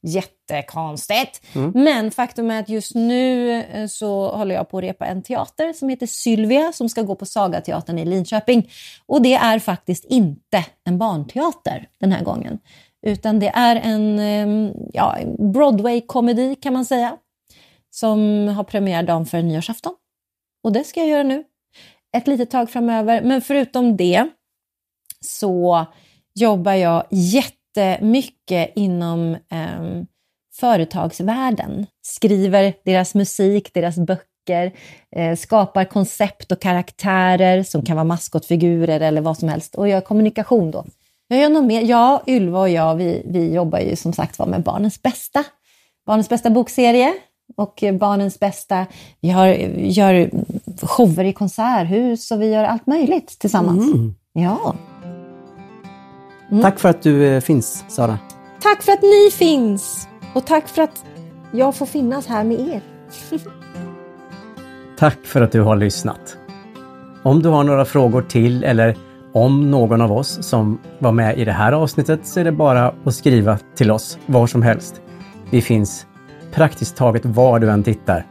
[0.02, 1.42] jättekonstigt.
[1.56, 1.72] Mm.
[1.76, 5.74] Men faktum är att just nu eh, så håller jag på att repa en teater
[5.74, 8.72] som heter Sylvia som ska gå på Sagateatern i Linköping.
[9.06, 12.60] Och det är faktiskt inte en barnteater den här gången.
[13.06, 15.18] Utan det är en eh, ja,
[15.54, 17.18] Broadway-komedi kan man säga.
[17.92, 19.94] Som har premiär dagen före nyårsafton.
[20.64, 21.44] Och det ska jag göra nu
[22.18, 23.22] ett litet tag framöver.
[23.22, 24.30] Men förutom det
[25.22, 25.86] så
[26.36, 30.04] jobbar jag jättemycket inom eh,
[30.54, 31.86] företagsvärlden.
[32.02, 34.72] Skriver deras musik, deras böcker,
[35.16, 40.02] eh, skapar koncept och karaktärer som kan vara maskotfigurer eller vad som helst och gör
[40.02, 40.86] kommunikation då.
[41.28, 41.82] Jag gör något mer.
[41.82, 45.44] Ja, Ylva och jag, vi, vi jobbar ju som sagt var med Barnens bästa.
[46.06, 47.14] Barnens bästa bokserie
[47.58, 48.86] och Barnens bästa.
[49.20, 49.48] Vi har,
[49.78, 50.30] gör
[50.88, 53.94] shower i konserthus och vi gör allt möjligt tillsammans.
[53.94, 54.16] Mm.
[54.34, 54.76] Ja.
[56.62, 58.18] Tack för att du eh, finns, Sara.
[58.62, 60.08] Tack för att ni finns!
[60.34, 61.06] Och tack för att
[61.52, 62.82] jag får finnas här med er.
[64.98, 66.38] Tack för att du har lyssnat.
[67.24, 68.98] Om du har några frågor till eller
[69.34, 72.94] om någon av oss som var med i det här avsnittet så är det bara
[73.06, 75.02] att skriva till oss var som helst.
[75.50, 76.06] Vi finns
[76.52, 78.26] praktiskt taget var du än tittar.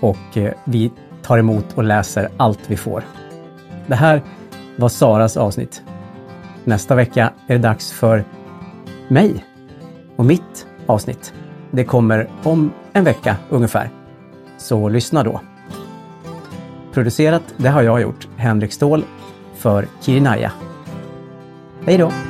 [0.00, 0.92] Och eh, vi
[1.22, 3.04] tar emot och läser allt vi får.
[3.86, 4.22] Det här
[4.76, 5.82] var Saras avsnitt.
[6.64, 8.24] Nästa vecka är det dags för
[9.08, 9.44] mig
[10.16, 11.32] och mitt avsnitt.
[11.70, 13.90] Det kommer om en vecka ungefär.
[14.58, 15.40] Så lyssna då.
[16.92, 19.04] Producerat, det har jag gjort, Henrik Ståhl
[19.56, 20.52] för Kirinaya.
[21.86, 22.29] Hej då!